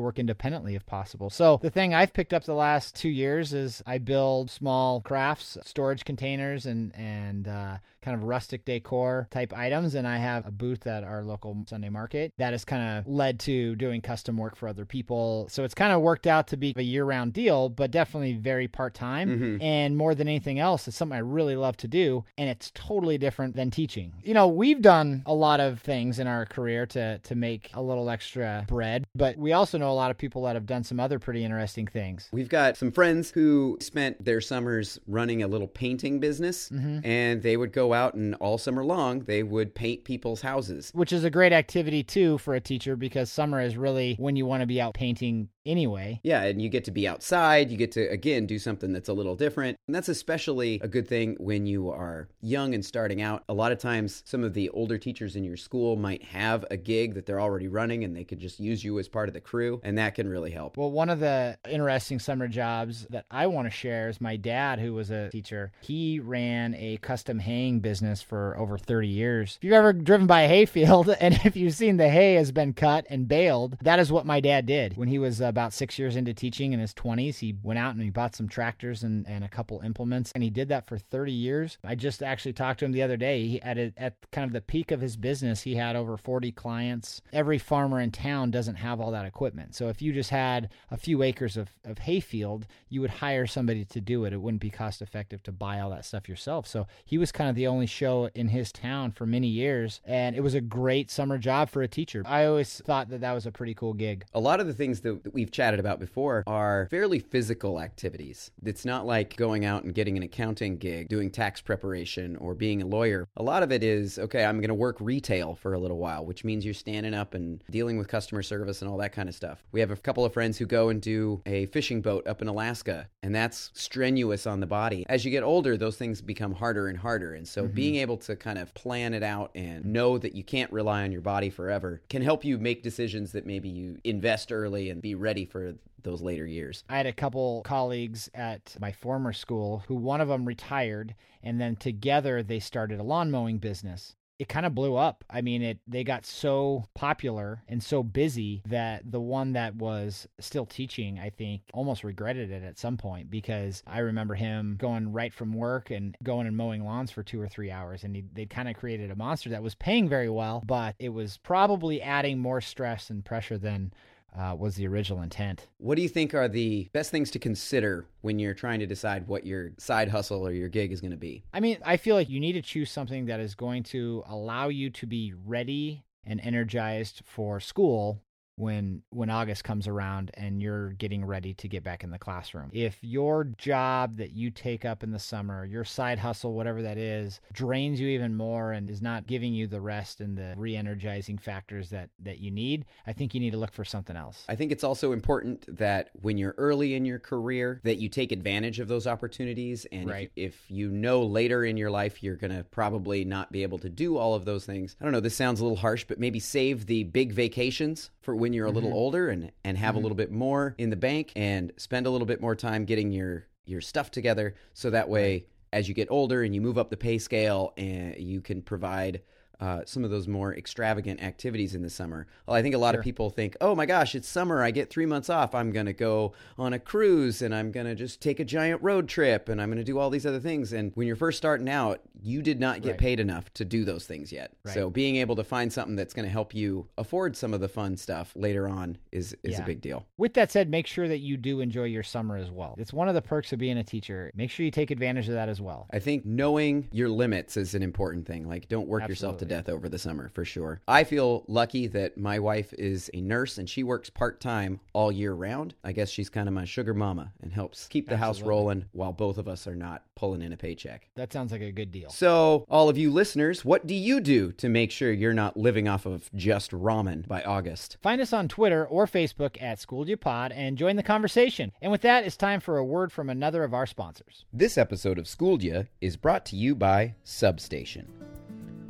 work 0.00 0.18
independently 0.18 0.74
if 0.74 0.86
possible. 0.86 1.30
So 1.30 1.58
the 1.62 1.70
thing 1.70 1.94
I've 1.94 2.12
picked 2.12 2.32
up 2.32 2.44
the 2.44 2.54
last 2.54 2.94
two 2.94 3.08
years 3.08 3.52
is 3.52 3.82
I 3.86 3.98
build 3.98 4.50
small 4.50 5.00
crafts, 5.00 5.58
storage 5.64 6.04
containers, 6.04 6.66
and, 6.66 6.94
and, 6.94 7.48
uh, 7.48 7.78
kind 8.08 8.22
of 8.22 8.26
rustic 8.26 8.64
decor 8.64 9.28
type 9.30 9.52
items. 9.52 9.94
And 9.94 10.08
I 10.08 10.16
have 10.16 10.46
a 10.46 10.50
booth 10.50 10.86
at 10.86 11.04
our 11.04 11.22
local 11.22 11.64
Sunday 11.68 11.90
market 11.90 12.32
that 12.38 12.52
has 12.52 12.64
kind 12.64 12.98
of 12.98 13.06
led 13.06 13.38
to 13.40 13.76
doing 13.76 14.00
custom 14.00 14.38
work 14.38 14.56
for 14.56 14.66
other 14.66 14.86
people. 14.86 15.46
So 15.50 15.62
it's 15.62 15.74
kind 15.74 15.92
of 15.92 16.00
worked 16.00 16.26
out 16.26 16.48
to 16.48 16.56
be 16.56 16.72
a 16.74 16.82
year 16.82 17.04
round 17.04 17.34
deal, 17.34 17.68
but 17.68 17.90
definitely 17.90 18.32
very 18.32 18.66
part 18.66 18.94
time. 18.94 19.28
Mm-hmm. 19.28 19.62
And 19.62 19.96
more 19.96 20.14
than 20.14 20.26
anything 20.26 20.58
else, 20.58 20.88
it's 20.88 20.96
something 20.96 21.16
I 21.16 21.20
really 21.20 21.54
love 21.54 21.76
to 21.78 21.88
do. 21.88 22.24
And 22.38 22.48
it's 22.48 22.70
totally 22.74 23.18
different 23.18 23.56
than 23.56 23.70
teaching. 23.70 24.14
You 24.22 24.32
know, 24.32 24.48
we've 24.48 24.80
done 24.80 25.22
a 25.26 25.34
lot 25.34 25.60
of 25.60 25.80
things 25.80 26.18
in 26.18 26.26
our 26.26 26.46
career 26.46 26.86
to, 26.86 27.18
to 27.18 27.34
make 27.34 27.70
a 27.74 27.82
little 27.82 28.08
extra 28.08 28.64
bread, 28.68 29.04
but 29.14 29.36
we 29.36 29.52
also 29.52 29.76
know 29.76 29.90
a 29.90 29.92
lot 29.92 30.10
of 30.10 30.16
people 30.16 30.44
that 30.44 30.56
have 30.56 30.64
done 30.64 30.82
some 30.82 30.98
other 30.98 31.18
pretty 31.18 31.44
interesting 31.44 31.86
things. 31.86 32.30
We've 32.32 32.48
got 32.48 32.78
some 32.78 32.90
friends 32.90 33.30
who 33.30 33.76
spent 33.82 34.24
their 34.24 34.40
summers 34.40 34.98
running 35.06 35.42
a 35.42 35.46
little 35.46 35.68
painting 35.68 36.20
business, 36.20 36.70
mm-hmm. 36.70 37.00
and 37.04 37.42
they 37.42 37.58
would 37.58 37.72
go 37.72 37.92
out 37.92 37.97
and 38.06 38.34
all 38.36 38.58
summer 38.58 38.84
long 38.84 39.20
they 39.20 39.42
would 39.42 39.74
paint 39.74 40.04
people's 40.04 40.42
houses. 40.42 40.90
Which 40.94 41.12
is 41.12 41.24
a 41.24 41.30
great 41.30 41.52
activity 41.52 42.02
too 42.02 42.38
for 42.38 42.54
a 42.54 42.60
teacher 42.60 42.96
because 42.96 43.30
summer 43.30 43.60
is 43.60 43.76
really 43.76 44.16
when 44.18 44.36
you 44.36 44.46
want 44.46 44.62
to 44.62 44.66
be 44.66 44.80
out 44.80 44.94
painting 44.94 45.48
anyway. 45.68 46.20
Yeah, 46.22 46.42
and 46.42 46.60
you 46.60 46.68
get 46.68 46.84
to 46.86 46.90
be 46.90 47.06
outside. 47.06 47.70
You 47.70 47.76
get 47.76 47.92
to, 47.92 48.08
again, 48.08 48.46
do 48.46 48.58
something 48.58 48.92
that's 48.92 49.08
a 49.08 49.12
little 49.12 49.36
different. 49.36 49.78
And 49.86 49.94
that's 49.94 50.08
especially 50.08 50.80
a 50.82 50.88
good 50.88 51.06
thing 51.06 51.36
when 51.38 51.66
you 51.66 51.90
are 51.90 52.28
young 52.40 52.74
and 52.74 52.84
starting 52.84 53.22
out. 53.22 53.44
A 53.48 53.54
lot 53.54 53.70
of 53.70 53.78
times, 53.78 54.22
some 54.24 54.42
of 54.42 54.54
the 54.54 54.70
older 54.70 54.98
teachers 54.98 55.36
in 55.36 55.44
your 55.44 55.56
school 55.56 55.96
might 55.96 56.24
have 56.24 56.64
a 56.70 56.76
gig 56.76 57.14
that 57.14 57.26
they're 57.26 57.40
already 57.40 57.68
running 57.68 58.04
and 58.04 58.16
they 58.16 58.24
could 58.24 58.38
just 58.38 58.58
use 58.58 58.82
you 58.82 58.98
as 58.98 59.08
part 59.08 59.28
of 59.28 59.34
the 59.34 59.40
crew, 59.40 59.80
and 59.84 59.98
that 59.98 60.14
can 60.14 60.28
really 60.28 60.50
help. 60.50 60.76
Well, 60.76 60.90
one 60.90 61.10
of 61.10 61.20
the 61.20 61.58
interesting 61.68 62.18
summer 62.18 62.48
jobs 62.48 63.06
that 63.10 63.26
I 63.30 63.46
want 63.46 63.66
to 63.66 63.70
share 63.70 64.08
is 64.08 64.20
my 64.20 64.36
dad, 64.36 64.78
who 64.78 64.94
was 64.94 65.10
a 65.10 65.28
teacher. 65.30 65.72
He 65.80 66.18
ran 66.18 66.74
a 66.74 66.96
custom 66.98 67.38
haying 67.38 67.80
business 67.80 68.22
for 68.22 68.56
over 68.58 68.78
30 68.78 69.08
years. 69.08 69.58
If 69.58 69.64
you've 69.64 69.74
ever 69.74 69.92
driven 69.92 70.26
by 70.26 70.42
a 70.42 70.48
hayfield 70.48 71.10
and 71.20 71.38
if 71.44 71.56
you've 71.56 71.74
seen 71.74 71.98
the 71.98 72.08
hay 72.08 72.34
has 72.34 72.52
been 72.52 72.72
cut 72.72 73.06
and 73.10 73.28
baled, 73.28 73.76
that 73.82 73.98
is 73.98 74.10
what 74.10 74.26
my 74.26 74.40
dad 74.40 74.66
did 74.66 74.96
when 74.96 75.08
he 75.08 75.18
was 75.18 75.40
about 75.40 75.57
about 75.58 75.72
six 75.72 75.98
years 75.98 76.14
into 76.14 76.32
teaching 76.32 76.72
in 76.72 76.78
his 76.78 76.94
20s. 76.94 77.38
He 77.38 77.52
went 77.64 77.80
out 77.80 77.92
and 77.92 78.02
he 78.02 78.10
bought 78.10 78.36
some 78.36 78.48
tractors 78.48 79.02
and, 79.02 79.26
and 79.26 79.42
a 79.42 79.48
couple 79.48 79.80
implements, 79.80 80.30
and 80.32 80.44
he 80.44 80.50
did 80.50 80.68
that 80.68 80.86
for 80.86 80.96
30 80.96 81.32
years. 81.32 81.78
I 81.82 81.96
just 81.96 82.22
actually 82.22 82.52
talked 82.52 82.78
to 82.78 82.84
him 82.84 82.92
the 82.92 83.02
other 83.02 83.16
day. 83.16 83.44
He, 83.44 83.62
at, 83.62 83.76
a, 83.76 83.92
at 83.96 84.14
kind 84.30 84.46
of 84.46 84.52
the 84.52 84.60
peak 84.60 84.92
of 84.92 85.00
his 85.00 85.16
business, 85.16 85.62
he 85.62 85.74
had 85.74 85.96
over 85.96 86.16
40 86.16 86.52
clients. 86.52 87.22
Every 87.32 87.58
farmer 87.58 88.00
in 88.00 88.12
town 88.12 88.52
doesn't 88.52 88.76
have 88.76 89.00
all 89.00 89.10
that 89.10 89.26
equipment. 89.26 89.74
So 89.74 89.88
if 89.88 90.00
you 90.00 90.12
just 90.12 90.30
had 90.30 90.70
a 90.92 90.96
few 90.96 91.24
acres 91.24 91.56
of, 91.56 91.70
of 91.84 91.98
hayfield, 91.98 92.68
you 92.88 93.00
would 93.00 93.10
hire 93.10 93.48
somebody 93.48 93.84
to 93.86 94.00
do 94.00 94.26
it. 94.26 94.32
It 94.32 94.40
wouldn't 94.40 94.62
be 94.62 94.70
cost 94.70 95.02
effective 95.02 95.42
to 95.42 95.50
buy 95.50 95.80
all 95.80 95.90
that 95.90 96.04
stuff 96.04 96.28
yourself. 96.28 96.68
So 96.68 96.86
he 97.04 97.18
was 97.18 97.32
kind 97.32 97.50
of 97.50 97.56
the 97.56 97.66
only 97.66 97.86
show 97.86 98.30
in 98.32 98.46
his 98.46 98.70
town 98.70 99.10
for 99.10 99.26
many 99.26 99.48
years, 99.48 100.00
and 100.04 100.36
it 100.36 100.40
was 100.40 100.54
a 100.54 100.60
great 100.60 101.10
summer 101.10 101.36
job 101.36 101.68
for 101.68 101.82
a 101.82 101.88
teacher. 101.88 102.22
I 102.24 102.44
always 102.44 102.80
thought 102.86 103.08
that 103.08 103.22
that 103.22 103.32
was 103.32 103.44
a 103.44 103.50
pretty 103.50 103.74
cool 103.74 103.92
gig. 103.92 104.24
A 104.34 104.40
lot 104.40 104.60
of 104.60 104.68
the 104.68 104.74
things 104.74 105.00
that 105.00 105.08
that 105.24 105.34
we've 105.48 105.52
chatted 105.52 105.80
about 105.80 105.98
before 105.98 106.44
are 106.46 106.88
fairly 106.90 107.18
physical 107.18 107.80
activities. 107.80 108.50
It's 108.62 108.84
not 108.84 109.06
like 109.06 109.34
going 109.36 109.64
out 109.64 109.82
and 109.82 109.94
getting 109.94 110.18
an 110.18 110.22
accounting 110.22 110.76
gig, 110.76 111.08
doing 111.08 111.30
tax 111.30 111.62
preparation, 111.62 112.36
or 112.36 112.54
being 112.54 112.82
a 112.82 112.86
lawyer. 112.86 113.26
A 113.38 113.42
lot 113.42 113.62
of 113.62 113.72
it 113.72 113.82
is, 113.82 114.18
okay, 114.18 114.44
I'm 114.44 114.58
going 114.58 114.68
to 114.68 114.74
work 114.74 114.98
retail 115.00 115.54
for 115.54 115.72
a 115.72 115.78
little 115.78 115.96
while, 115.96 116.26
which 116.26 116.44
means 116.44 116.66
you're 116.66 116.74
standing 116.74 117.14
up 117.14 117.32
and 117.32 117.64
dealing 117.70 117.96
with 117.96 118.08
customer 118.08 118.42
service 118.42 118.82
and 118.82 118.90
all 118.90 118.98
that 118.98 119.12
kind 119.12 119.26
of 119.26 119.34
stuff. 119.34 119.64
We 119.72 119.80
have 119.80 119.90
a 119.90 119.96
couple 119.96 120.22
of 120.26 120.34
friends 120.34 120.58
who 120.58 120.66
go 120.66 120.90
and 120.90 121.00
do 121.00 121.40
a 121.46 121.64
fishing 121.66 122.02
boat 122.02 122.26
up 122.26 122.42
in 122.42 122.48
Alaska, 122.48 123.08
and 123.22 123.34
that's 123.34 123.70
strenuous 123.72 124.46
on 124.46 124.60
the 124.60 124.66
body. 124.66 125.06
As 125.08 125.24
you 125.24 125.30
get 125.30 125.42
older, 125.42 125.78
those 125.78 125.96
things 125.96 126.20
become 126.20 126.52
harder 126.52 126.88
and 126.88 126.98
harder. 126.98 127.32
And 127.32 127.48
so 127.48 127.62
mm-hmm. 127.62 127.74
being 127.74 127.94
able 127.96 128.18
to 128.18 128.36
kind 128.36 128.58
of 128.58 128.74
plan 128.74 129.14
it 129.14 129.22
out 129.22 129.50
and 129.54 129.86
know 129.86 130.18
that 130.18 130.34
you 130.34 130.44
can't 130.44 130.70
rely 130.70 131.04
on 131.04 131.12
your 131.12 131.22
body 131.22 131.48
forever 131.48 132.02
can 132.10 132.20
help 132.20 132.44
you 132.44 132.58
make 132.58 132.82
decisions 132.82 133.32
that 133.32 133.46
maybe 133.46 133.70
you 133.70 133.96
invest 134.04 134.52
early 134.52 134.90
and 134.90 135.00
be 135.00 135.14
ready 135.14 135.27
for 135.44 135.74
those 136.02 136.22
later 136.22 136.46
years. 136.46 136.84
I 136.88 136.96
had 136.96 137.06
a 137.06 137.12
couple 137.12 137.62
colleagues 137.62 138.30
at 138.34 138.76
my 138.80 138.92
former 138.92 139.32
school 139.32 139.84
who 139.88 139.94
one 139.94 140.20
of 140.20 140.28
them 140.28 140.46
retired 140.46 141.14
and 141.42 141.60
then 141.60 141.76
together 141.76 142.42
they 142.42 142.60
started 142.60 143.00
a 143.00 143.04
lawn 143.04 143.30
mowing 143.30 143.58
business. 143.58 144.14
It 144.38 144.48
kind 144.48 144.64
of 144.64 144.72
blew 144.72 144.94
up. 144.94 145.24
I 145.28 145.40
mean, 145.40 145.62
it 145.62 145.80
they 145.88 146.04
got 146.04 146.24
so 146.24 146.84
popular 146.94 147.64
and 147.66 147.82
so 147.82 148.04
busy 148.04 148.62
that 148.68 149.10
the 149.10 149.20
one 149.20 149.54
that 149.54 149.74
was 149.74 150.28
still 150.38 150.64
teaching, 150.64 151.18
I 151.18 151.30
think, 151.30 151.62
almost 151.74 152.04
regretted 152.04 152.52
it 152.52 152.62
at 152.62 152.78
some 152.78 152.96
point 152.96 153.30
because 153.30 153.82
I 153.84 153.98
remember 153.98 154.36
him 154.36 154.76
going 154.78 155.12
right 155.12 155.34
from 155.34 155.52
work 155.52 155.90
and 155.90 156.16
going 156.22 156.46
and 156.46 156.56
mowing 156.56 156.84
lawns 156.84 157.10
for 157.10 157.24
two 157.24 157.40
or 157.40 157.48
three 157.48 157.72
hours, 157.72 158.04
and 158.04 158.14
he, 158.14 158.26
they 158.32 158.46
kind 158.46 158.68
of 158.68 158.76
created 158.76 159.10
a 159.10 159.16
monster 159.16 159.50
that 159.50 159.62
was 159.62 159.74
paying 159.74 160.08
very 160.08 160.30
well, 160.30 160.62
but 160.64 160.94
it 161.00 161.08
was 161.08 161.38
probably 161.38 162.00
adding 162.00 162.38
more 162.38 162.60
stress 162.60 163.10
and 163.10 163.24
pressure 163.24 163.58
than 163.58 163.92
uh, 164.36 164.54
was 164.58 164.76
the 164.76 164.86
original 164.86 165.22
intent. 165.22 165.66
What 165.78 165.96
do 165.96 166.02
you 166.02 166.08
think 166.08 166.34
are 166.34 166.48
the 166.48 166.88
best 166.92 167.10
things 167.10 167.30
to 167.32 167.38
consider 167.38 168.06
when 168.20 168.38
you're 168.38 168.54
trying 168.54 168.80
to 168.80 168.86
decide 168.86 169.26
what 169.26 169.46
your 169.46 169.72
side 169.78 170.08
hustle 170.08 170.46
or 170.46 170.52
your 170.52 170.68
gig 170.68 170.92
is 170.92 171.00
going 171.00 171.10
to 171.12 171.16
be? 171.16 171.44
I 171.52 171.60
mean, 171.60 171.78
I 171.84 171.96
feel 171.96 172.14
like 172.14 172.28
you 172.28 172.40
need 172.40 172.52
to 172.52 172.62
choose 172.62 172.90
something 172.90 173.26
that 173.26 173.40
is 173.40 173.54
going 173.54 173.82
to 173.84 174.22
allow 174.26 174.68
you 174.68 174.90
to 174.90 175.06
be 175.06 175.34
ready 175.46 176.04
and 176.24 176.40
energized 176.40 177.22
for 177.24 177.58
school 177.58 178.20
when 178.58 179.02
when 179.10 179.30
August 179.30 179.64
comes 179.64 179.86
around 179.86 180.30
and 180.34 180.60
you're 180.60 180.90
getting 180.94 181.24
ready 181.24 181.54
to 181.54 181.68
get 181.68 181.82
back 181.84 182.02
in 182.04 182.10
the 182.10 182.18
classroom. 182.18 182.70
If 182.72 182.98
your 183.02 183.44
job 183.44 184.16
that 184.16 184.32
you 184.32 184.50
take 184.50 184.84
up 184.84 185.02
in 185.02 185.10
the 185.12 185.18
summer, 185.18 185.64
your 185.64 185.84
side 185.84 186.18
hustle, 186.18 186.52
whatever 186.54 186.82
that 186.82 186.98
is, 186.98 187.40
drains 187.52 188.00
you 188.00 188.08
even 188.08 188.34
more 188.34 188.72
and 188.72 188.90
is 188.90 189.00
not 189.00 189.26
giving 189.26 189.54
you 189.54 189.66
the 189.66 189.80
rest 189.80 190.20
and 190.20 190.36
the 190.36 190.54
re-energizing 190.56 191.38
factors 191.38 191.90
that 191.90 192.10
that 192.20 192.38
you 192.38 192.50
need, 192.50 192.84
I 193.06 193.12
think 193.12 193.34
you 193.34 193.40
need 193.40 193.50
to 193.52 193.58
look 193.58 193.72
for 193.72 193.84
something 193.84 194.16
else. 194.16 194.44
I 194.48 194.56
think 194.56 194.72
it's 194.72 194.84
also 194.84 195.12
important 195.12 195.76
that 195.78 196.10
when 196.20 196.36
you're 196.36 196.54
early 196.58 196.94
in 196.94 197.04
your 197.04 197.18
career 197.18 197.80
that 197.84 197.96
you 197.96 198.08
take 198.08 198.32
advantage 198.32 198.80
of 198.80 198.88
those 198.88 199.06
opportunities 199.06 199.86
and 199.92 200.08
Right. 200.08 200.30
if, 200.36 200.54
if 200.54 200.70
you 200.70 200.90
know 200.90 201.22
later 201.22 201.64
in 201.64 201.76
your 201.76 201.90
life 201.90 202.22
you're 202.22 202.36
going 202.36 202.56
to 202.56 202.64
probably 202.64 203.24
not 203.24 203.52
be 203.52 203.62
able 203.62 203.78
to 203.78 203.88
do 203.88 204.16
all 204.16 204.34
of 204.34 204.44
those 204.44 204.64
things. 204.64 204.96
I 205.00 205.04
don't 205.04 205.12
know, 205.12 205.20
this 205.20 205.36
sounds 205.36 205.60
a 205.60 205.64
little 205.64 205.76
harsh, 205.76 206.04
but 206.08 206.18
maybe 206.18 206.40
save 206.40 206.86
the 206.86 207.04
big 207.04 207.32
vacations 207.32 208.10
for 208.20 208.34
when 208.34 208.47
you're 208.52 208.66
a 208.66 208.70
little 208.70 208.90
mm-hmm. 208.90 208.98
older 208.98 209.28
and 209.28 209.52
and 209.64 209.76
have 209.78 209.94
a 209.94 209.98
mm-hmm. 209.98 210.04
little 210.04 210.16
bit 210.16 210.30
more 210.30 210.74
in 210.78 210.90
the 210.90 210.96
bank 210.96 211.32
and 211.36 211.72
spend 211.76 212.06
a 212.06 212.10
little 212.10 212.26
bit 212.26 212.40
more 212.40 212.54
time 212.54 212.84
getting 212.84 213.12
your 213.12 213.46
your 213.66 213.80
stuff 213.80 214.10
together. 214.10 214.54
So 214.74 214.90
that 214.90 215.08
way 215.08 215.46
as 215.72 215.88
you 215.88 215.94
get 215.94 216.10
older 216.10 216.42
and 216.42 216.54
you 216.54 216.60
move 216.60 216.78
up 216.78 216.90
the 216.90 216.96
pay 216.96 217.18
scale 217.18 217.74
and 217.76 218.16
you 218.16 218.40
can 218.40 218.62
provide 218.62 219.22
uh, 219.60 219.80
some 219.86 220.04
of 220.04 220.10
those 220.10 220.28
more 220.28 220.54
extravagant 220.54 221.22
activities 221.22 221.74
in 221.74 221.82
the 221.82 221.90
summer. 221.90 222.26
Well, 222.46 222.56
I 222.56 222.62
think 222.62 222.74
a 222.74 222.78
lot 222.78 222.94
of 222.94 223.02
people 223.02 223.30
think, 223.30 223.56
oh 223.60 223.74
my 223.74 223.86
gosh, 223.86 224.14
it's 224.14 224.28
summer. 224.28 224.62
I 224.62 224.70
get 224.70 224.90
three 224.90 225.06
months 225.06 225.28
off. 225.28 225.54
I'm 225.54 225.72
going 225.72 225.86
to 225.86 225.92
go 225.92 226.32
on 226.58 226.72
a 226.72 226.78
cruise 226.78 227.42
and 227.42 227.54
I'm 227.54 227.72
going 227.72 227.86
to 227.86 227.94
just 227.94 228.20
take 228.20 228.38
a 228.40 228.44
giant 228.44 228.82
road 228.82 229.08
trip 229.08 229.48
and 229.48 229.60
I'm 229.60 229.68
going 229.68 229.78
to 229.78 229.84
do 229.84 229.98
all 229.98 230.10
these 230.10 230.26
other 230.26 230.40
things. 230.40 230.72
And 230.72 230.92
when 230.94 231.06
you're 231.06 231.16
first 231.16 231.38
starting 231.38 231.68
out, 231.68 232.00
you 232.22 232.42
did 232.42 232.60
not 232.60 232.82
get 232.82 232.90
Right. 232.90 232.98
paid 232.98 233.20
enough 233.20 233.52
to 233.54 233.64
do 233.64 233.84
those 233.84 234.06
things 234.06 234.32
yet. 234.32 234.52
Right. 234.64 234.74
So 234.74 234.90
being 234.90 235.16
able 235.16 235.36
to 235.36 235.44
find 235.44 235.72
something 235.72 235.94
that's 235.96 236.14
going 236.14 236.24
to 236.26 236.32
help 236.32 236.54
you 236.54 236.86
afford 236.96 237.36
some 237.36 237.52
of 237.52 237.60
the 237.60 237.68
fun 237.68 237.96
stuff 237.96 238.32
later 238.34 238.68
on 238.68 238.96
is, 239.12 239.36
is 239.42 239.58
a 239.58 239.62
big 239.62 239.80
deal. 239.80 240.06
With 240.16 240.34
that 240.34 240.50
said, 240.50 240.70
make 240.70 240.86
sure 240.86 241.06
that 241.08 241.18
you 241.18 241.36
do 241.36 241.60
enjoy 241.60 241.84
your 241.84 242.02
summer 242.02 242.36
as 242.36 242.50
well. 242.50 242.74
It's 242.78 242.92
one 242.92 243.08
of 243.08 243.14
the 243.14 243.22
perks 243.22 243.52
of 243.52 243.58
being 243.58 243.78
a 243.78 243.84
teacher. 243.84 244.32
Make 244.34 244.50
sure 244.50 244.64
you 244.64 244.70
take 244.70 244.90
advantage 244.90 245.28
of 245.28 245.34
that 245.34 245.48
as 245.48 245.60
well. 245.60 245.86
I 245.92 245.98
think 245.98 246.24
knowing 246.24 246.88
your 246.92 247.08
limits 247.08 247.56
is 247.56 247.74
an 247.74 247.82
important 247.82 248.26
thing. 248.26 248.48
Like, 248.48 248.68
don't 248.68 248.88
work 248.88 249.08
yourself 249.08 249.38
to 249.38 249.44
Absolutely. 249.44 249.47
Death 249.48 249.68
over 249.68 249.88
the 249.88 249.98
summer 249.98 250.28
for 250.28 250.44
sure. 250.44 250.80
I 250.86 251.04
feel 251.04 251.44
lucky 251.48 251.86
that 251.88 252.16
my 252.16 252.38
wife 252.38 252.72
is 252.74 253.10
a 253.14 253.20
nurse 253.20 253.58
and 253.58 253.68
she 253.68 253.82
works 253.82 254.10
part 254.10 254.40
time 254.40 254.80
all 254.92 255.10
year 255.10 255.32
round. 255.32 255.74
I 255.82 255.92
guess 255.92 256.10
she's 256.10 256.28
kind 256.28 256.48
of 256.48 256.54
my 256.54 256.64
sugar 256.64 256.94
mama 256.94 257.32
and 257.42 257.52
helps 257.52 257.88
keep 257.88 258.08
the 258.08 258.16
house 258.16 258.40
rolling 258.42 258.84
while 258.92 259.12
both 259.12 259.38
of 259.38 259.48
us 259.48 259.66
are 259.66 259.74
not 259.74 260.02
pulling 260.14 260.42
in 260.42 260.52
a 260.52 260.56
paycheck. 260.56 261.08
That 261.14 261.32
sounds 261.32 261.52
like 261.52 261.60
a 261.60 261.72
good 261.72 261.92
deal. 261.92 262.10
So, 262.10 262.66
all 262.68 262.88
of 262.88 262.98
you 262.98 263.10
listeners, 263.10 263.64
what 263.64 263.86
do 263.86 263.94
you 263.94 264.20
do 264.20 264.52
to 264.52 264.68
make 264.68 264.90
sure 264.90 265.12
you're 265.12 265.32
not 265.32 265.56
living 265.56 265.88
off 265.88 266.06
of 266.06 266.30
just 266.34 266.72
ramen 266.72 267.26
by 267.26 267.42
August? 267.42 267.96
Find 268.02 268.20
us 268.20 268.32
on 268.32 268.48
Twitter 268.48 268.84
or 268.86 269.06
Facebook 269.06 269.60
at 269.62 269.78
SchoolJPod 269.78 270.52
and 270.54 270.76
join 270.76 270.96
the 270.96 271.02
conversation. 271.02 271.72
And 271.80 271.92
with 271.92 272.02
that, 272.02 272.24
it's 272.24 272.36
time 272.36 272.60
for 272.60 272.78
a 272.78 272.84
word 272.84 273.12
from 273.12 273.30
another 273.30 273.64
of 273.64 273.72
our 273.74 273.86
sponsors. 273.86 274.44
This 274.52 274.76
episode 274.76 275.18
of 275.18 275.28
Schooled 275.28 275.62
Ya 275.62 275.84
is 276.00 276.16
brought 276.16 276.44
to 276.46 276.56
you 276.56 276.74
by 276.74 277.14
Substation. 277.22 278.27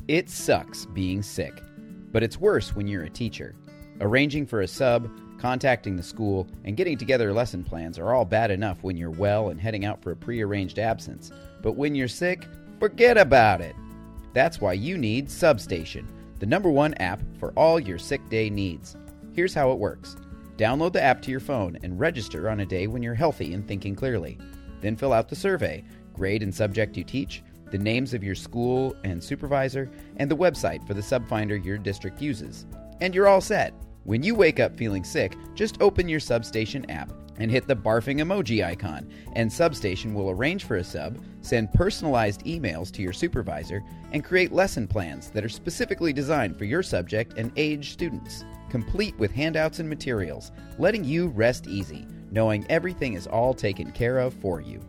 It 0.08 0.30
sucks 0.30 0.86
being 0.86 1.22
sick, 1.22 1.62
but 2.12 2.22
it's 2.22 2.40
worse 2.40 2.74
when 2.74 2.88
you're 2.88 3.04
a 3.04 3.10
teacher. 3.10 3.54
Arranging 4.00 4.46
for 4.46 4.62
a 4.62 4.66
sub, 4.66 5.10
contacting 5.38 5.96
the 5.96 6.02
school, 6.02 6.48
and 6.64 6.78
getting 6.78 6.96
together 6.96 7.30
lesson 7.30 7.62
plans 7.62 7.98
are 7.98 8.14
all 8.14 8.24
bad 8.24 8.50
enough 8.50 8.82
when 8.82 8.96
you're 8.96 9.10
well 9.10 9.50
and 9.50 9.60
heading 9.60 9.84
out 9.84 10.02
for 10.02 10.12
a 10.12 10.16
prearranged 10.16 10.78
absence. 10.78 11.30
But 11.62 11.76
when 11.76 11.94
you're 11.94 12.08
sick, 12.08 12.46
forget 12.80 13.18
about 13.18 13.60
it. 13.60 13.76
That's 14.32 14.62
why 14.62 14.72
you 14.72 14.96
need 14.96 15.30
Substation, 15.30 16.08
the 16.38 16.46
number 16.46 16.70
one 16.70 16.94
app 16.94 17.20
for 17.38 17.52
all 17.52 17.78
your 17.78 17.98
sick 17.98 18.26
day 18.30 18.48
needs. 18.48 18.96
Here's 19.34 19.52
how 19.52 19.72
it 19.72 19.78
works 19.78 20.16
download 20.56 20.94
the 20.94 21.02
app 21.02 21.20
to 21.22 21.30
your 21.30 21.38
phone 21.38 21.76
and 21.82 22.00
register 22.00 22.48
on 22.48 22.60
a 22.60 22.66
day 22.66 22.86
when 22.86 23.02
you're 23.02 23.14
healthy 23.14 23.52
and 23.52 23.68
thinking 23.68 23.94
clearly. 23.94 24.38
Then 24.80 24.96
fill 24.96 25.12
out 25.12 25.28
the 25.28 25.36
survey, 25.36 25.84
grade 26.14 26.42
and 26.42 26.54
subject 26.54 26.96
you 26.96 27.04
teach, 27.04 27.42
the 27.70 27.78
names 27.78 28.14
of 28.14 28.24
your 28.24 28.34
school 28.34 28.96
and 29.04 29.22
supervisor, 29.22 29.90
and 30.16 30.30
the 30.30 30.36
website 30.36 30.86
for 30.86 30.94
the 30.94 31.00
subfinder 31.00 31.62
your 31.64 31.78
district 31.78 32.20
uses. 32.20 32.66
And 33.00 33.14
you're 33.14 33.28
all 33.28 33.40
set. 33.40 33.74
When 34.04 34.22
you 34.22 34.34
wake 34.34 34.58
up 34.58 34.76
feeling 34.76 35.04
sick, 35.04 35.36
just 35.54 35.82
open 35.82 36.08
your 36.08 36.20
Substation 36.20 36.90
app 36.90 37.12
and 37.38 37.50
hit 37.50 37.68
the 37.68 37.76
barfing 37.76 38.20
emoji 38.20 38.64
icon, 38.64 39.08
and 39.34 39.52
Substation 39.52 40.14
will 40.14 40.30
arrange 40.30 40.64
for 40.64 40.76
a 40.76 40.84
sub, 40.84 41.22
send 41.40 41.72
personalized 41.72 42.44
emails 42.44 42.90
to 42.92 43.02
your 43.02 43.12
supervisor, 43.12 43.84
and 44.12 44.24
create 44.24 44.52
lesson 44.52 44.88
plans 44.88 45.30
that 45.30 45.44
are 45.44 45.48
specifically 45.48 46.12
designed 46.12 46.56
for 46.56 46.64
your 46.64 46.82
subject 46.82 47.38
and 47.38 47.52
age 47.56 47.92
students, 47.92 48.44
complete 48.70 49.16
with 49.18 49.30
handouts 49.30 49.78
and 49.78 49.88
materials, 49.88 50.52
letting 50.78 51.04
you 51.04 51.28
rest 51.28 51.66
easy, 51.68 52.06
knowing 52.30 52.66
everything 52.68 53.14
is 53.14 53.26
all 53.26 53.54
taken 53.54 53.92
care 53.92 54.18
of 54.18 54.34
for 54.34 54.60
you. 54.60 54.80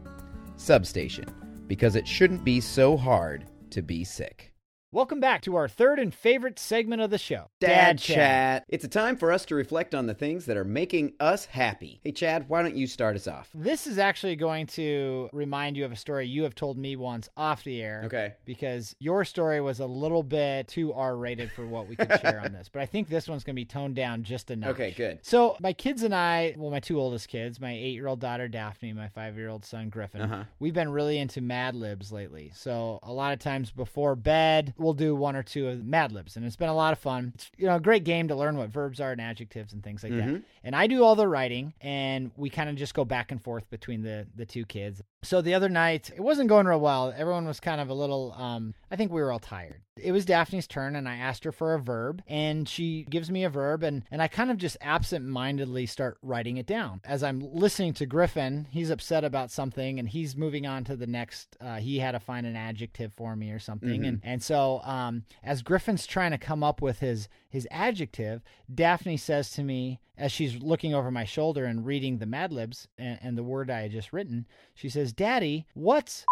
Substation, 0.56 1.26
because 1.70 1.96
it 1.96 2.08
shouldn't 2.08 2.44
be 2.44 2.60
so 2.60 2.98
hard 2.98 3.46
to 3.70 3.82
be 3.82 4.04
sick. 4.04 4.49
Welcome 4.92 5.20
back 5.20 5.44
to 5.44 5.56
our 5.56 5.68
third 5.68 6.00
and 6.00 6.12
favorite 6.12 6.58
segment 6.58 7.00
of 7.04 7.12
the 7.12 7.20
show 7.20 7.52
Dad 7.60 8.00
Chat. 8.00 8.66
It's 8.68 8.84
a 8.84 8.88
time 8.88 9.18
for 9.18 9.32
us 9.32 9.46
to 9.46 9.54
reflect 9.54 9.94
on 9.94 10.08
the 10.08 10.16
things 10.16 10.48
that 10.48 10.58
are 10.58 10.64
making 10.64 11.14
us 11.20 11.46
happy. 11.46 12.00
Hey, 12.04 12.12
Chad, 12.12 12.50
why 12.50 12.64
don't 12.64 12.76
you 12.76 12.88
start 12.88 13.16
us 13.16 13.28
off? 13.28 13.52
This 13.54 13.86
is 13.86 14.00
actually 14.00 14.36
going 14.36 14.66
to 14.66 15.30
remind 15.32 15.78
you 15.78 15.86
of 15.86 15.92
a 15.92 15.96
story 15.96 16.26
you 16.26 16.42
have 16.42 16.56
told 16.56 16.76
me 16.76 16.96
once 16.96 17.30
off 17.38 17.64
the 17.64 17.84
air. 17.84 18.02
Okay. 18.06 18.34
Because 18.46 18.96
your 19.00 19.24
story 19.26 19.62
was 19.62 19.80
a 19.80 19.86
little 19.86 20.24
bit 20.24 20.68
too 20.68 20.92
R 20.92 21.16
rated 21.16 21.52
for 21.52 21.68
what 21.68 21.88
we 21.88 21.96
could 21.96 22.20
share 22.20 22.42
on 22.44 22.52
this. 22.52 22.68
But 22.68 22.82
I 22.82 22.88
think 22.88 23.10
this 23.10 23.28
one's 23.28 23.44
going 23.44 23.56
to 23.56 23.62
be 23.62 23.66
toned 23.66 23.94
down 23.96 24.24
just 24.24 24.50
enough. 24.50 24.72
Okay, 24.72 24.90
good. 24.98 25.20
So, 25.22 25.56
my 25.62 25.72
kids 25.72 26.02
and 26.02 26.16
I, 26.16 26.56
well, 26.58 26.72
my 26.72 26.80
two 26.80 27.00
oldest 27.00 27.28
kids, 27.28 27.62
my 27.62 27.74
eight 27.74 27.94
year 27.94 28.08
old 28.08 28.22
daughter 28.22 28.48
Daphne, 28.48 28.94
my 28.94 29.10
five 29.10 29.38
year 29.38 29.50
old 29.50 29.66
son 29.66 29.90
Griffin, 29.90 30.22
Uh-huh. 30.22 30.44
we've 30.58 30.74
been 30.74 30.90
really 30.90 31.20
into 31.20 31.42
Mad 31.42 31.76
Libs 31.76 32.12
lately. 32.12 32.52
So, 32.56 32.98
a 33.04 33.14
lot 33.14 33.34
of 33.34 33.40
times 33.40 33.70
before 33.70 34.16
bed, 34.16 34.74
we'll 34.80 34.94
do 34.94 35.16
one 35.16 35.36
or 35.36 35.44
two 35.44 35.68
of 35.68 35.86
Mad 35.86 36.12
Libs, 36.12 36.36
and 36.38 36.46
it's 36.46 36.56
been 36.56 36.70
a 36.70 36.76
lot 36.76 36.94
of 36.94 37.00
fun. 37.00 37.32
It's 37.36 37.52
you 37.58 37.68
know 37.68 37.76
a 37.76 37.80
great 37.80 38.04
game 38.04 38.28
to 38.30 38.36
learn 38.36 38.58
what 38.58 38.70
verbs 38.70 39.00
are 39.00 39.12
and 39.12 39.22
adjectives 39.22 39.74
and 39.74 39.84
things 39.84 40.04
like 40.04 40.12
Mm-hmm. 40.14 40.34
that. 40.34 40.42
And 40.64 40.76
I 40.76 40.88
do 40.88 41.04
all 41.04 41.16
the 41.16 41.28
writing, 41.28 41.74
and 41.82 42.32
we 42.36 42.50
kind 42.50 42.70
of 42.70 42.76
just 42.76 42.94
go 42.94 43.06
back 43.06 43.32
and 43.32 43.42
forth 43.44 43.70
between 43.70 44.02
the 44.04 44.28
the 44.36 44.46
two 44.46 44.66
kids. 44.66 45.02
So 45.24 45.42
the 45.42 45.54
other 45.54 45.70
night, 45.70 46.12
it 46.16 46.22
wasn't 46.22 46.48
going 46.50 46.66
real 46.66 46.80
well. 46.80 47.14
Everyone 47.16 47.46
was 47.46 47.60
kind 47.60 47.82
of 47.82 47.90
a 47.90 47.94
little. 47.94 48.34
Um, 48.38 48.74
I 48.90 48.96
think 48.96 49.12
we 49.12 49.22
were 49.22 49.32
all 49.32 49.40
tired. 49.40 49.82
It 50.02 50.12
was 50.12 50.26
Daphne's 50.26 50.68
turn, 50.68 50.96
and 50.96 51.08
I 51.08 51.16
asked 51.18 51.44
her 51.44 51.52
for 51.52 51.74
a 51.74 51.80
verb, 51.80 52.22
and 52.28 52.68
she 52.68 53.06
gives 53.10 53.30
me 53.30 53.44
a 53.44 53.50
verb, 53.50 53.84
and 53.84 54.04
and 54.12 54.22
I 54.22 54.28
kind 54.28 54.52
of 54.52 54.58
just 54.58 54.78
absent-mindedly 54.82 55.86
start 55.86 56.18
writing 56.22 56.58
it 56.58 56.66
down 56.66 57.02
as 57.04 57.24
I'm 57.24 57.40
listening 57.40 57.94
to 57.96 58.06
Griffin. 58.06 58.68
He's 58.70 58.90
upset 58.90 59.24
about 59.24 59.52
something, 59.52 60.00
and 60.00 60.08
he's 60.08 60.36
moving 60.36 60.66
on 60.66 60.84
to 60.86 60.96
the 60.96 61.08
next. 61.08 61.58
Uh, 61.60 61.78
he 61.78 62.00
had 62.00 62.12
to 62.12 62.20
find 62.20 62.46
an 62.46 62.56
adjective 62.56 63.14
for 63.16 63.36
me 63.36 63.52
or 63.52 63.60
something, 63.60 64.06
and 64.06 64.22
and 64.24 64.44
so 64.44 64.82
um, 64.84 65.24
as 65.44 65.62
Griffin's 65.62 66.06
trying 66.06 66.32
to 66.32 66.38
come 66.38 66.64
up 66.64 66.82
with 66.82 67.00
his 67.00 67.28
his 67.50 67.68
adjective, 67.72 68.42
Daphne 68.74 69.18
says 69.18 69.50
to 69.52 69.64
me 69.64 70.00
as 70.18 70.32
she's 70.32 70.62
looking 70.62 70.94
over 70.94 71.10
my 71.12 71.24
shoulder 71.24 71.66
and 71.66 71.86
reading 71.86 72.18
the 72.18 72.26
Mad 72.26 72.52
Libs 72.52 72.88
and, 72.98 73.18
and 73.22 73.38
the 73.38 73.44
word 73.44 73.70
I 73.72 73.82
had 73.82 73.92
just 73.92 74.14
written, 74.14 74.48
she 74.76 74.90
says, 74.90 75.14
"Daddy, 75.14 75.66
what's?" 75.74 76.26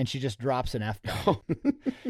And 0.00 0.08
she 0.08 0.18
just 0.18 0.38
drops 0.38 0.74
an 0.74 0.82
F 0.82 0.98
bomb. 1.02 1.10
Oh. 1.26 1.42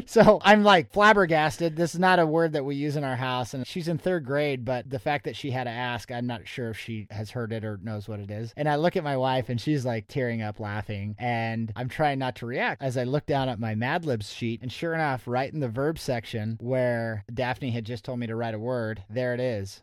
so 0.05 0.39
I'm 0.41 0.63
like 0.63 0.93
flabbergasted. 0.93 1.75
This 1.75 1.93
is 1.93 1.99
not 1.99 2.19
a 2.19 2.25
word 2.25 2.53
that 2.53 2.63
we 2.63 2.75
use 2.75 2.95
in 2.95 3.03
our 3.03 3.17
house. 3.17 3.53
And 3.53 3.67
she's 3.67 3.89
in 3.89 3.97
third 3.97 4.25
grade, 4.25 4.63
but 4.63 4.89
the 4.89 4.99
fact 4.99 5.25
that 5.25 5.35
she 5.35 5.51
had 5.51 5.65
to 5.65 5.69
ask, 5.69 6.09
I'm 6.09 6.25
not 6.25 6.47
sure 6.47 6.69
if 6.69 6.79
she 6.79 7.07
has 7.11 7.31
heard 7.31 7.51
it 7.51 7.65
or 7.65 7.77
knows 7.83 8.07
what 8.07 8.21
it 8.21 8.31
is. 8.31 8.53
And 8.55 8.69
I 8.69 8.77
look 8.77 8.95
at 8.95 9.03
my 9.03 9.17
wife 9.17 9.49
and 9.49 9.59
she's 9.59 9.85
like 9.85 10.07
tearing 10.07 10.41
up 10.41 10.61
laughing. 10.61 11.17
And 11.19 11.73
I'm 11.75 11.89
trying 11.89 12.19
not 12.19 12.37
to 12.37 12.45
react 12.45 12.81
as 12.81 12.95
I 12.95 13.03
look 13.03 13.25
down 13.25 13.49
at 13.49 13.59
my 13.59 13.75
Mad 13.75 14.05
Libs 14.05 14.31
sheet. 14.31 14.61
And 14.61 14.71
sure 14.71 14.93
enough, 14.93 15.23
right 15.25 15.51
in 15.51 15.59
the 15.59 15.67
verb 15.67 15.99
section 15.99 16.57
where 16.61 17.25
Daphne 17.33 17.71
had 17.71 17.83
just 17.83 18.05
told 18.05 18.19
me 18.19 18.27
to 18.27 18.35
write 18.37 18.53
a 18.53 18.59
word, 18.59 19.03
there 19.09 19.33
it 19.33 19.41
is 19.41 19.81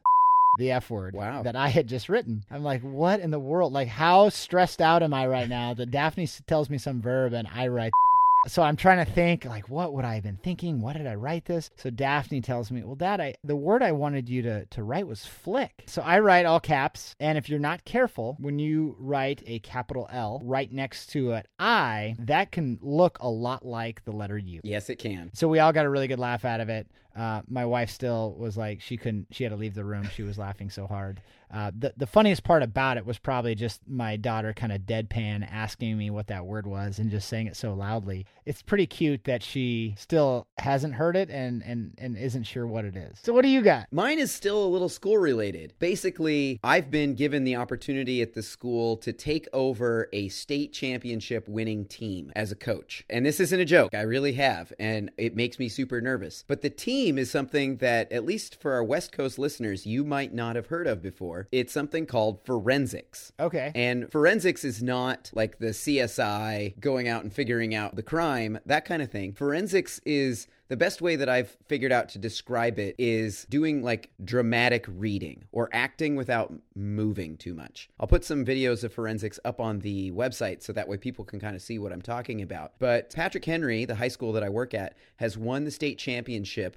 the 0.59 0.73
F 0.73 0.90
word 0.90 1.14
Wow. 1.14 1.42
that 1.44 1.57
I 1.57 1.68
had 1.68 1.87
just 1.87 2.09
written. 2.09 2.44
I'm 2.51 2.62
like, 2.62 2.83
what 2.83 3.21
in 3.21 3.31
the 3.31 3.38
world? 3.38 3.73
Like, 3.73 3.88
how 3.88 4.29
stressed 4.29 4.83
out 4.83 5.03
am 5.03 5.14
I 5.14 5.27
right 5.27 5.49
now 5.49 5.73
that 5.75 5.90
Daphne 5.90 6.27
tells 6.47 6.68
me 6.68 6.77
some 6.79 7.01
verb 7.01 7.33
and 7.33 7.49
I 7.53 7.68
write. 7.68 7.92
So 8.47 8.62
I'm 8.62 8.77
trying 8.77 9.05
to 9.05 9.12
think, 9.12 9.44
like, 9.44 9.68
what 9.68 9.92
would 9.92 10.05
I 10.05 10.14
have 10.14 10.23
been 10.23 10.38
thinking? 10.40 10.81
What 10.81 10.97
did 10.97 11.09
I 11.09 11.16
write 11.16 11.44
this? 11.47 11.71
So 11.75 11.90
Daphne 11.90 12.40
tells 12.40 12.71
me, 12.71 12.85
well, 12.85 12.94
Dad, 12.94 13.21
I, 13.21 13.35
the 13.42 13.57
word 13.57 13.83
I 13.83 13.90
wanted 13.90 14.29
you 14.29 14.42
to, 14.42 14.64
to 14.64 14.85
write 14.85 15.09
was 15.09 15.27
flick. 15.27 15.83
So 15.87 16.03
I 16.03 16.21
write 16.21 16.47
all 16.47 16.61
caps. 16.61 17.16
And 17.18 17.37
if 17.37 17.49
you're 17.49 17.59
not 17.59 17.85
careful, 17.85 18.37
when 18.38 18.61
you 18.61 18.94
write 19.01 19.42
a 19.44 19.59
capital 19.59 20.09
L 20.12 20.40
right 20.44 20.71
next 20.73 21.07
to 21.11 21.33
an 21.33 21.42
I, 21.59 22.14
that 22.21 22.53
can 22.53 22.79
look 22.81 23.18
a 23.21 23.29
lot 23.29 23.66
like 23.66 24.05
the 24.05 24.12
letter 24.12 24.38
U. 24.38 24.61
Yes, 24.62 24.88
it 24.88 25.01
can. 25.01 25.33
So 25.35 25.49
we 25.49 25.59
all 25.59 25.73
got 25.73 25.85
a 25.85 25.90
really 25.90 26.07
good 26.07 26.21
laugh 26.21 26.44
out 26.44 26.61
of 26.61 26.68
it. 26.68 26.87
Uh, 27.18 27.42
my 27.48 27.66
wife 27.66 27.90
still 27.90 28.35
was 28.38 28.57
like 28.57 28.81
she 28.81 28.96
couldn't. 28.96 29.26
She 29.33 29.42
had 29.42 29.50
to 29.50 29.57
leave 29.57 29.74
the 29.74 29.85
room. 29.85 30.09
She 30.14 30.22
was 30.22 30.38
laughing 30.38 30.70
so 30.70 30.87
hard. 30.87 31.20
Uh, 31.52 31.70
the 31.76 31.92
the 31.96 32.06
funniest 32.06 32.44
part 32.44 32.62
about 32.62 32.96
it 32.96 33.06
was 33.06 33.18
probably 33.18 33.54
just 33.54 33.80
my 33.88 34.16
daughter 34.16 34.52
kind 34.52 34.72
of 34.72 34.82
deadpan 34.82 35.46
asking 35.50 35.96
me 35.96 36.11
what 36.11 36.26
that 36.28 36.46
word 36.46 36.66
was 36.66 36.98
and 36.98 37.11
just 37.11 37.28
saying 37.28 37.46
it 37.46 37.56
so 37.56 37.74
loudly. 37.74 38.26
It's 38.44 38.62
pretty 38.62 38.87
cute 38.87 39.24
that 39.24 39.42
she 39.42 39.94
still 39.98 40.46
hasn't 40.58 40.94
heard 40.94 41.16
it 41.16 41.30
and 41.30 41.62
and 41.62 41.94
and 41.98 42.16
isn't 42.16 42.44
sure 42.44 42.66
what 42.66 42.84
it 42.84 42.96
is. 42.96 43.18
So 43.22 43.32
what 43.32 43.42
do 43.42 43.48
you 43.48 43.62
got? 43.62 43.87
Mine 43.92 44.18
is 44.18 44.32
still 44.32 44.64
a 44.64 44.68
little 44.68 44.88
school 44.88 45.18
related. 45.18 45.74
Basically, 45.78 46.61
I've 46.62 46.90
been 46.90 47.14
given 47.14 47.44
the 47.44 47.56
opportunity 47.56 48.22
at 48.22 48.34
the 48.34 48.42
school 48.42 48.96
to 48.98 49.12
take 49.12 49.46
over 49.52 50.08
a 50.12 50.28
state 50.28 50.72
championship 50.72 51.48
winning 51.48 51.84
team 51.84 52.32
as 52.34 52.52
a 52.52 52.56
coach. 52.56 53.04
And 53.08 53.24
this 53.24 53.40
isn't 53.40 53.61
a 53.61 53.64
joke, 53.64 53.94
I 53.94 54.02
really 54.02 54.32
have. 54.34 54.72
And 54.78 55.11
it 55.16 55.37
makes 55.37 55.58
me 55.58 55.68
super 55.68 56.00
nervous. 56.00 56.44
But 56.46 56.62
the 56.62 56.70
team 56.70 57.18
is 57.18 57.30
something 57.30 57.76
that, 57.78 58.11
at 58.12 58.24
least 58.24 58.61
for 58.61 58.72
our 58.72 58.84
West 58.84 59.12
Coast 59.12 59.38
listeners, 59.38 59.87
you 59.87 60.04
might 60.04 60.34
not 60.34 60.56
have 60.56 60.66
heard 60.66 60.87
of 60.87 61.02
before. 61.02 61.38
It's 61.53 61.72
something 61.72 62.07
called 62.07 62.44
forensics. 62.44 63.33
Okay. 63.38 63.70
And 63.74 64.11
forensics 64.11 64.64
is 64.64 64.83
not 64.83 65.31
like 65.35 65.59
the 65.59 65.68
CSI 65.68 66.79
going 66.81 67.09
out 67.09 67.22
and 67.22 67.33
figuring 67.33 67.74
out 67.74 67.96
the 67.96 68.03
crime, 68.03 68.59
that 68.66 68.85
kind 68.85 69.03
of 69.03 69.11
thing. 69.11 69.33
Forensics 69.33 70.01
is 70.05 70.46
the 70.68 70.77
best 70.77 71.01
way 71.01 71.16
that 71.16 71.29
I've 71.29 71.57
figured 71.66 71.92
out 71.92 72.11
to 72.11 72.18
describe 72.18 72.79
it 72.79 72.94
is 72.98 73.46
doing 73.48 73.83
like 73.83 74.11
dramatic 74.22 74.85
reading 74.87 75.44
or 75.51 75.70
acting 75.72 76.14
without 76.14 76.53
moving 76.74 77.37
too 77.38 77.55
much. 77.55 77.88
I'll 77.98 78.07
put 78.07 78.24
some 78.24 78.44
videos 78.44 78.85
of 78.85 78.92
forensics 78.92 79.40
up 79.44 79.61
on 79.61 79.79
the 79.81 80.11
website 80.12 80.62
so 80.62 80.72
that 80.74 80.87
way 80.87 80.98
people 80.98 81.24
can 81.24 81.40
kind 81.40 81.57
of 81.57 81.62
see 81.62 81.79
what 81.79 81.92
I'm 81.92 82.03
talking 82.03 82.42
about. 82.42 82.72
But 82.79 83.14
Patrick 83.14 83.44
Henry, 83.44 83.87
the 83.87 83.94
high 83.94 84.09
school 84.09 84.33
that 84.35 84.42
I 84.42 84.51
work 84.51 84.74
at, 84.74 84.96
has 85.16 85.38
won 85.38 85.64
the 85.64 85.70
state 85.70 85.98
championship 85.98 86.77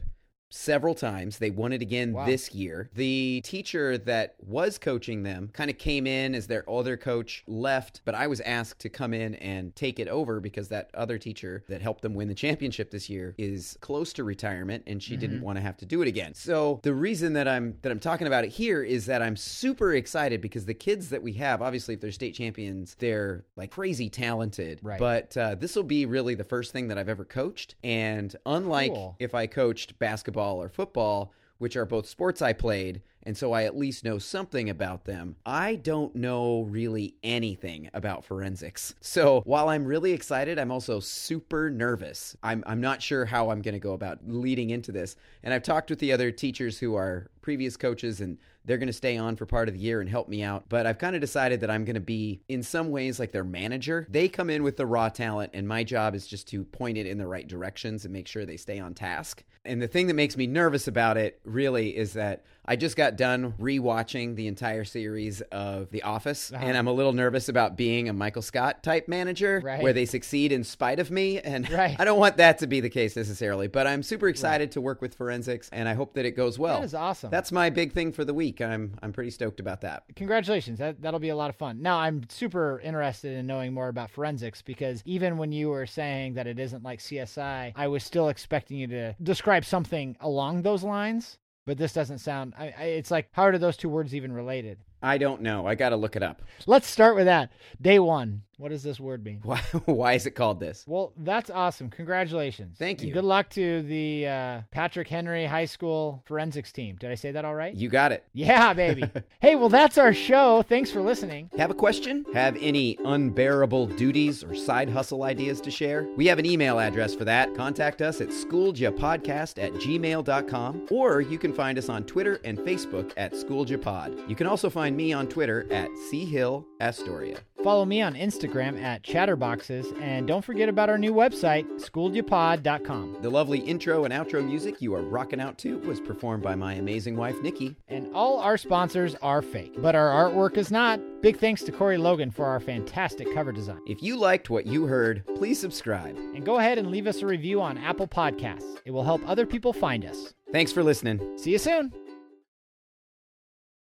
several 0.52 0.94
times. 0.94 1.38
They 1.40 1.50
won 1.50 1.72
it 1.74 1.82
again 1.82 2.14
Wow. 2.14 2.26
this 2.26 2.54
year. 2.54 2.90
The 2.94 3.42
teacher 3.44 3.98
that 3.98 4.36
was 4.46 4.78
coaching 4.78 5.24
them 5.24 5.50
kind 5.54 5.70
of 5.72 5.78
came 5.78 6.06
in 6.06 6.36
as 6.36 6.48
their 6.48 6.70
other 6.70 6.98
coach 6.98 7.44
left, 7.48 8.02
but 8.06 8.14
I 8.14 8.28
was 8.28 8.42
asked 8.42 8.80
to 8.82 8.90
come 8.90 9.14
in 9.14 9.36
and 9.36 9.74
take 9.76 9.98
it 10.00 10.08
over 10.10 10.40
because 10.42 10.68
that 10.68 10.90
other 10.94 11.18
teacher 11.18 11.64
that 11.70 11.82
helped 11.82 12.02
them 12.02 12.14
win 12.14 12.28
the 12.28 12.36
championship 12.36 12.92
this 12.92 13.10
year 13.10 13.34
is 13.38 13.78
close 13.82 14.12
to 14.14 14.24
retirement 14.24 14.84
and 14.88 15.02
she 15.02 15.16
didn't 15.16 15.42
want 15.42 15.58
to 15.58 15.62
have 15.62 15.78
to 15.78 15.86
do 15.86 16.02
it 16.02 16.08
again. 16.08 16.34
So 16.34 16.80
the 16.84 16.94
reason 16.94 17.34
that 17.34 17.48
I'm 17.48 17.78
that 17.82 17.92
I'm 17.92 18.00
talking 18.00 18.28
about 18.28 18.44
it 18.44 18.50
here 18.52 18.84
is 18.84 19.06
that 19.06 19.22
I'm 19.22 19.38
super 19.38 19.94
excited 19.94 20.42
because 20.42 20.66
the 20.66 20.74
kids 20.74 21.10
that 21.10 21.24
we 21.24 21.34
have, 21.34 21.62
obviously 21.62 21.94
if 21.94 22.02
they're 22.02 22.12
state 22.12 22.36
champions, 22.36 22.96
they're 23.00 23.46
like 23.56 23.72
crazy 23.72 24.10
talented. 24.10 24.80
Right. 24.84 25.00
But 25.00 25.38
uh, 25.38 25.56
this 25.56 25.76
will 25.78 25.84
be 25.84 26.06
really 26.06 26.36
the 26.36 26.44
first 26.44 26.74
thing 26.74 26.90
that 26.90 26.98
I've 26.98 27.10
ever 27.10 27.24
coached 27.24 27.76
and 27.84 28.36
unlike 28.46 28.92
Cool. 28.94 29.16
if 29.20 29.34
I 29.34 29.48
coached 29.48 29.98
basketball 29.98 30.41
or 30.42 30.70
football, 30.70 31.34
which 31.58 31.76
are 31.76 31.86
both 31.86 32.08
sports 32.08 32.42
I 32.42 32.54
played, 32.54 33.02
and 33.24 33.38
so 33.38 33.54
I 33.54 33.64
at 33.64 33.78
least 33.78 34.04
know 34.04 34.18
something 34.18 34.70
about 34.70 35.06
them, 35.06 35.36
I 35.46 35.76
don't 35.76 36.16
know 36.16 36.64
really 36.64 37.16
anything 37.24 37.90
about 37.94 38.26
forensics. 38.26 38.96
So 39.12 39.42
while 39.46 39.68
I'm 39.68 39.86
really 39.86 40.14
excited, 40.14 40.58
I'm 40.58 40.72
also 40.72 41.02
super 41.02 41.70
nervous. 41.70 42.36
I'm, 42.42 42.64
I'm 42.66 42.80
not 42.80 43.02
sure 43.02 43.26
how 43.26 43.50
I'm 43.50 43.62
going 43.62 43.74
to 43.74 43.80
go 43.80 43.92
about 43.92 44.20
leading 44.26 44.70
into 44.70 44.94
this. 44.94 45.18
And 45.44 45.54
I've 45.54 45.64
talked 45.64 45.90
with 45.90 46.00
the 46.00 46.14
other 46.14 46.32
teachers 46.32 46.80
who 46.80 46.96
are 46.96 47.30
previous 47.42 47.76
coaches, 47.76 48.22
and 48.22 48.38
they're 48.66 48.78
going 48.78 48.88
to 48.88 48.94
stay 48.94 49.18
on 49.18 49.36
for 49.36 49.46
part 49.46 49.68
of 49.68 49.74
the 49.74 49.80
year 49.80 50.02
and 50.02 50.10
help 50.10 50.28
me 50.28 50.44
out. 50.44 50.66
But 50.70 50.86
I've 50.86 50.98
kind 50.98 51.16
of 51.16 51.22
decided 51.22 51.62
that 51.62 51.72
I'm 51.72 51.86
going 51.86 51.96
to 51.96 52.00
be, 52.00 52.42
in 52.48 52.64
some 52.64 52.92
ways, 52.92 53.20
like 53.20 53.32
their 53.32 53.44
manager. 53.44 54.08
They 54.10 54.28
come 54.28 54.50
in 54.50 54.64
with 54.64 54.78
the 54.78 54.86
raw 54.86 55.10
talent, 55.10 55.52
and 55.54 55.68
my 55.68 55.84
job 55.84 56.16
is 56.16 56.28
just 56.28 56.48
to 56.50 56.64
point 56.64 56.98
it 56.98 57.06
in 57.06 57.18
the 57.18 57.28
right 57.28 57.48
directions 57.48 58.06
and 58.06 58.14
make 58.14 58.28
sure 58.28 58.46
they 58.46 58.58
stay 58.58 58.80
on 58.80 58.94
task. 58.94 59.44
And 59.64 59.82
the 59.82 59.88
thing 59.88 60.08
that 60.08 60.16
makes 60.16 60.38
me 60.38 60.48
nervous 60.48 60.88
about 60.88 61.18
it 61.18 61.40
really 61.44 61.96
is 61.96 62.14
that 62.14 62.46
I 62.66 62.76
just 62.76 62.96
got 62.96 63.16
done 63.16 63.54
rewatching 63.60 64.36
the 64.36 64.48
entire 64.48 64.84
series 64.84 65.42
of 65.52 65.90
The 65.90 66.04
Office, 66.04 66.52
Uh-huh. 66.54 66.64
and 66.64 66.78
I'm 66.78 66.88
a 66.88 66.92
little 66.94 67.14
nervous 67.14 67.50
about 67.50 67.76
being 67.76 68.08
a 68.08 68.14
Michael 68.14 68.42
Scott 68.44 68.84
type 68.84 69.08
manager 69.08 69.62
Right. 69.64 69.82
where 69.82 69.94
they 69.94 70.06
succeed 70.06 70.52
in 70.52 70.64
spite 70.64 71.00
of 71.00 71.10
me. 71.10 71.40
And 71.40 71.70
Right. 71.72 71.96
I 72.00 72.06
don't 72.06 72.20
want 72.20 72.38
that 72.38 72.60
to 72.60 72.68
be 72.68 72.80
the 72.80 72.90
case 72.90 73.16
necessarily, 73.16 73.68
but 73.68 73.88
I'm 73.88 74.04
super 74.04 74.28
excited 74.28 74.72
to 74.74 74.82
work 74.82 75.02
with 75.02 75.16
forensics, 75.16 75.70
and 75.74 75.90
I 75.90 75.94
hope 75.94 76.14
that 76.14 76.26
it 76.26 76.32
goes 76.32 76.60
well. 76.60 76.80
That 76.80 76.86
is 76.86 76.94
awesome. 76.94 77.32
That's 77.32 77.52
my 77.52 77.70
big 77.72 77.94
thing 77.94 78.12
for 78.12 78.24
the 78.26 78.34
week. 78.34 78.62
I'm 78.62 78.94
I'm 79.02 79.12
pretty 79.12 79.32
stoked 79.32 79.60
about 79.60 79.82
that. 79.82 80.04
Congratulations. 80.16 80.78
That 80.80 81.02
that'll 81.02 81.20
be 81.20 81.30
a 81.30 81.36
lot 81.36 81.50
of 81.50 81.56
fun. 81.56 81.82
Now 81.82 81.98
I'm 81.98 82.22
super 82.30 82.80
interested 82.84 83.38
in 83.38 83.48
knowing 83.48 83.74
more 83.74 83.88
about 83.88 84.12
forensics 84.12 84.62
because 84.62 85.02
even 85.06 85.38
when 85.38 85.52
you 85.52 85.70
were 85.70 85.86
saying 85.88 86.36
that 86.36 86.46
it 86.48 86.60
isn't 86.60 86.84
like 86.84 87.00
CSI, 87.00 87.74
I 87.76 87.88
was 87.88 88.04
still 88.04 88.30
expecting 88.30 88.78
you 88.78 88.88
to 88.88 89.16
describe 89.22 89.66
something 89.66 90.16
along 90.22 90.62
those 90.62 90.84
lines. 90.84 91.38
But 91.66 91.78
this 91.78 91.94
doesn't 91.94 92.20
sound. 92.20 92.54
I, 92.58 92.74
I, 92.78 92.84
it's 92.84 93.12
like 93.12 93.30
how 93.32 93.44
are 93.44 93.58
those 93.58 93.78
two 93.78 93.90
words 93.90 94.16
even 94.16 94.32
related? 94.32 94.80
I 95.02 95.18
don't 95.18 95.42
know. 95.42 95.66
I 95.66 95.76
got 95.76 95.90
to 95.90 95.96
look 95.96 96.16
it 96.16 96.24
up. 96.24 96.42
Let's 96.68 96.88
start 96.88 97.16
with 97.16 97.26
that. 97.26 97.52
Day 97.82 98.00
one. 98.00 98.44
What 98.58 98.70
does 98.70 98.84
this 98.84 99.00
word 99.00 99.26
mean? 99.26 99.40
Why 99.42 99.58
why 99.86 100.14
is 100.14 100.28
it 100.28 100.32
called 100.36 100.60
this? 100.60 100.86
Well, 100.88 101.14
that's 101.18 101.50
awesome. 101.50 101.90
Congratulations. 101.90 102.78
Thank 102.78 103.00
And 103.00 103.08
you. 103.08 103.14
Good 103.16 103.24
luck 103.24 103.50
to 103.52 103.82
the 103.82 104.28
uh, 104.28 104.62
Patrick 104.70 105.08
Henry 105.08 105.48
High 105.48 105.66
School 105.66 106.22
forensics 106.28 106.72
team. 106.72 106.96
Did 107.00 107.10
I 107.10 107.16
say 107.16 107.32
that 107.32 107.44
all 107.44 107.56
right? 107.56 107.74
You 107.74 107.90
got 107.90 108.12
it. 108.12 108.24
Yeah, 108.34 108.74
baby. 108.74 109.10
hey, 109.40 109.56
well, 109.56 109.70
that's 109.70 109.98
our 109.98 110.14
show. 110.14 110.62
Thanks 110.62 110.92
for 110.92 111.02
listening. 111.02 111.50
Have 111.58 111.72
a 111.72 111.74
question? 111.74 112.24
Have 112.36 112.56
any 112.62 113.00
unbearable 113.04 113.88
duties 113.88 114.44
or 114.44 114.54
side 114.54 114.92
hustle 114.92 115.24
ideas 115.24 115.60
to 115.62 115.72
share? 115.72 116.08
We 116.16 116.28
have 116.28 116.38
an 116.38 116.46
email 116.46 116.80
address 116.80 117.16
for 117.16 117.26
that. 117.26 117.56
Contact 117.56 118.04
us 118.04 118.22
at 118.22 118.28
schooljapodcast 118.28 119.58
at 119.64 119.74
gmail.com 119.74 120.88
or 120.92 121.22
you 121.22 121.40
can 121.40 121.52
find 121.52 121.80
us 121.80 121.90
on 121.90 122.04
Twitter 122.04 122.40
and 122.44 122.60
Facebook 122.60 123.12
at 123.18 123.34
schooljapod. 123.34 124.30
You 124.30 124.36
can 124.36 124.46
also 124.46 124.70
find 124.70 124.91
find 124.92 124.98
me 124.98 125.14
on 125.14 125.26
Twitter 125.28 125.66
at 125.72 125.90
Hill 126.12 126.66
Astoria. 126.82 127.38
Follow 127.64 127.86
me 127.86 128.02
on 128.02 128.14
Instagram 128.16 128.82
at 128.82 129.04
Chatterboxes, 129.04 129.98
and 130.02 130.28
don't 130.28 130.44
forget 130.44 130.68
about 130.68 130.90
our 130.90 130.98
new 130.98 131.14
website, 131.14 131.66
schooledyapod.com. 131.80 133.18
The 133.22 133.30
lovely 133.30 133.60
intro 133.60 134.04
and 134.04 134.14
outro 134.14 134.46
music 134.46 134.82
you 134.82 134.94
are 134.96 135.04
rocking 135.04 135.40
out 135.40 135.58
to 135.60 135.78
was 135.80 136.02
performed 136.02 136.44
by 136.44 136.56
my 136.56 136.74
amazing 136.74 137.16
wife, 137.16 137.40
Nikki. 137.42 137.78
And 137.88 138.14
all 138.14 138.40
our 138.40 138.58
sponsors 138.58 139.16
are 139.22 139.42
fake, 139.42 139.76
but 139.78 139.96
our 139.96 140.10
artwork 140.10 140.58
is 140.58 140.72
not. 140.72 141.00
Big 141.22 141.38
thanks 141.40 141.64
to 141.64 141.72
Corey 141.72 141.98
Logan 141.98 142.32
for 142.32 142.46
our 142.46 142.60
fantastic 142.60 143.34
cover 143.34 143.54
design. 143.54 143.80
If 143.88 144.02
you 144.02 144.18
liked 144.18 144.50
what 144.50 144.66
you 144.66 144.88
heard, 144.88 145.24
please 145.38 145.60
subscribe. 145.60 146.18
And 146.18 146.44
go 146.44 146.58
ahead 146.58 146.80
and 146.80 146.92
leave 146.92 147.08
us 147.08 147.22
a 147.22 147.28
review 147.28 147.62
on 147.62 147.78
Apple 147.78 148.08
Podcasts. 148.08 148.80
It 148.84 148.92
will 148.92 149.04
help 149.04 149.22
other 149.26 149.46
people 149.46 149.72
find 149.72 150.04
us. 150.04 150.34
Thanks 150.52 150.74
for 150.74 150.84
listening. 150.84 151.38
See 151.38 151.52
you 151.52 151.60
soon. 151.60 151.94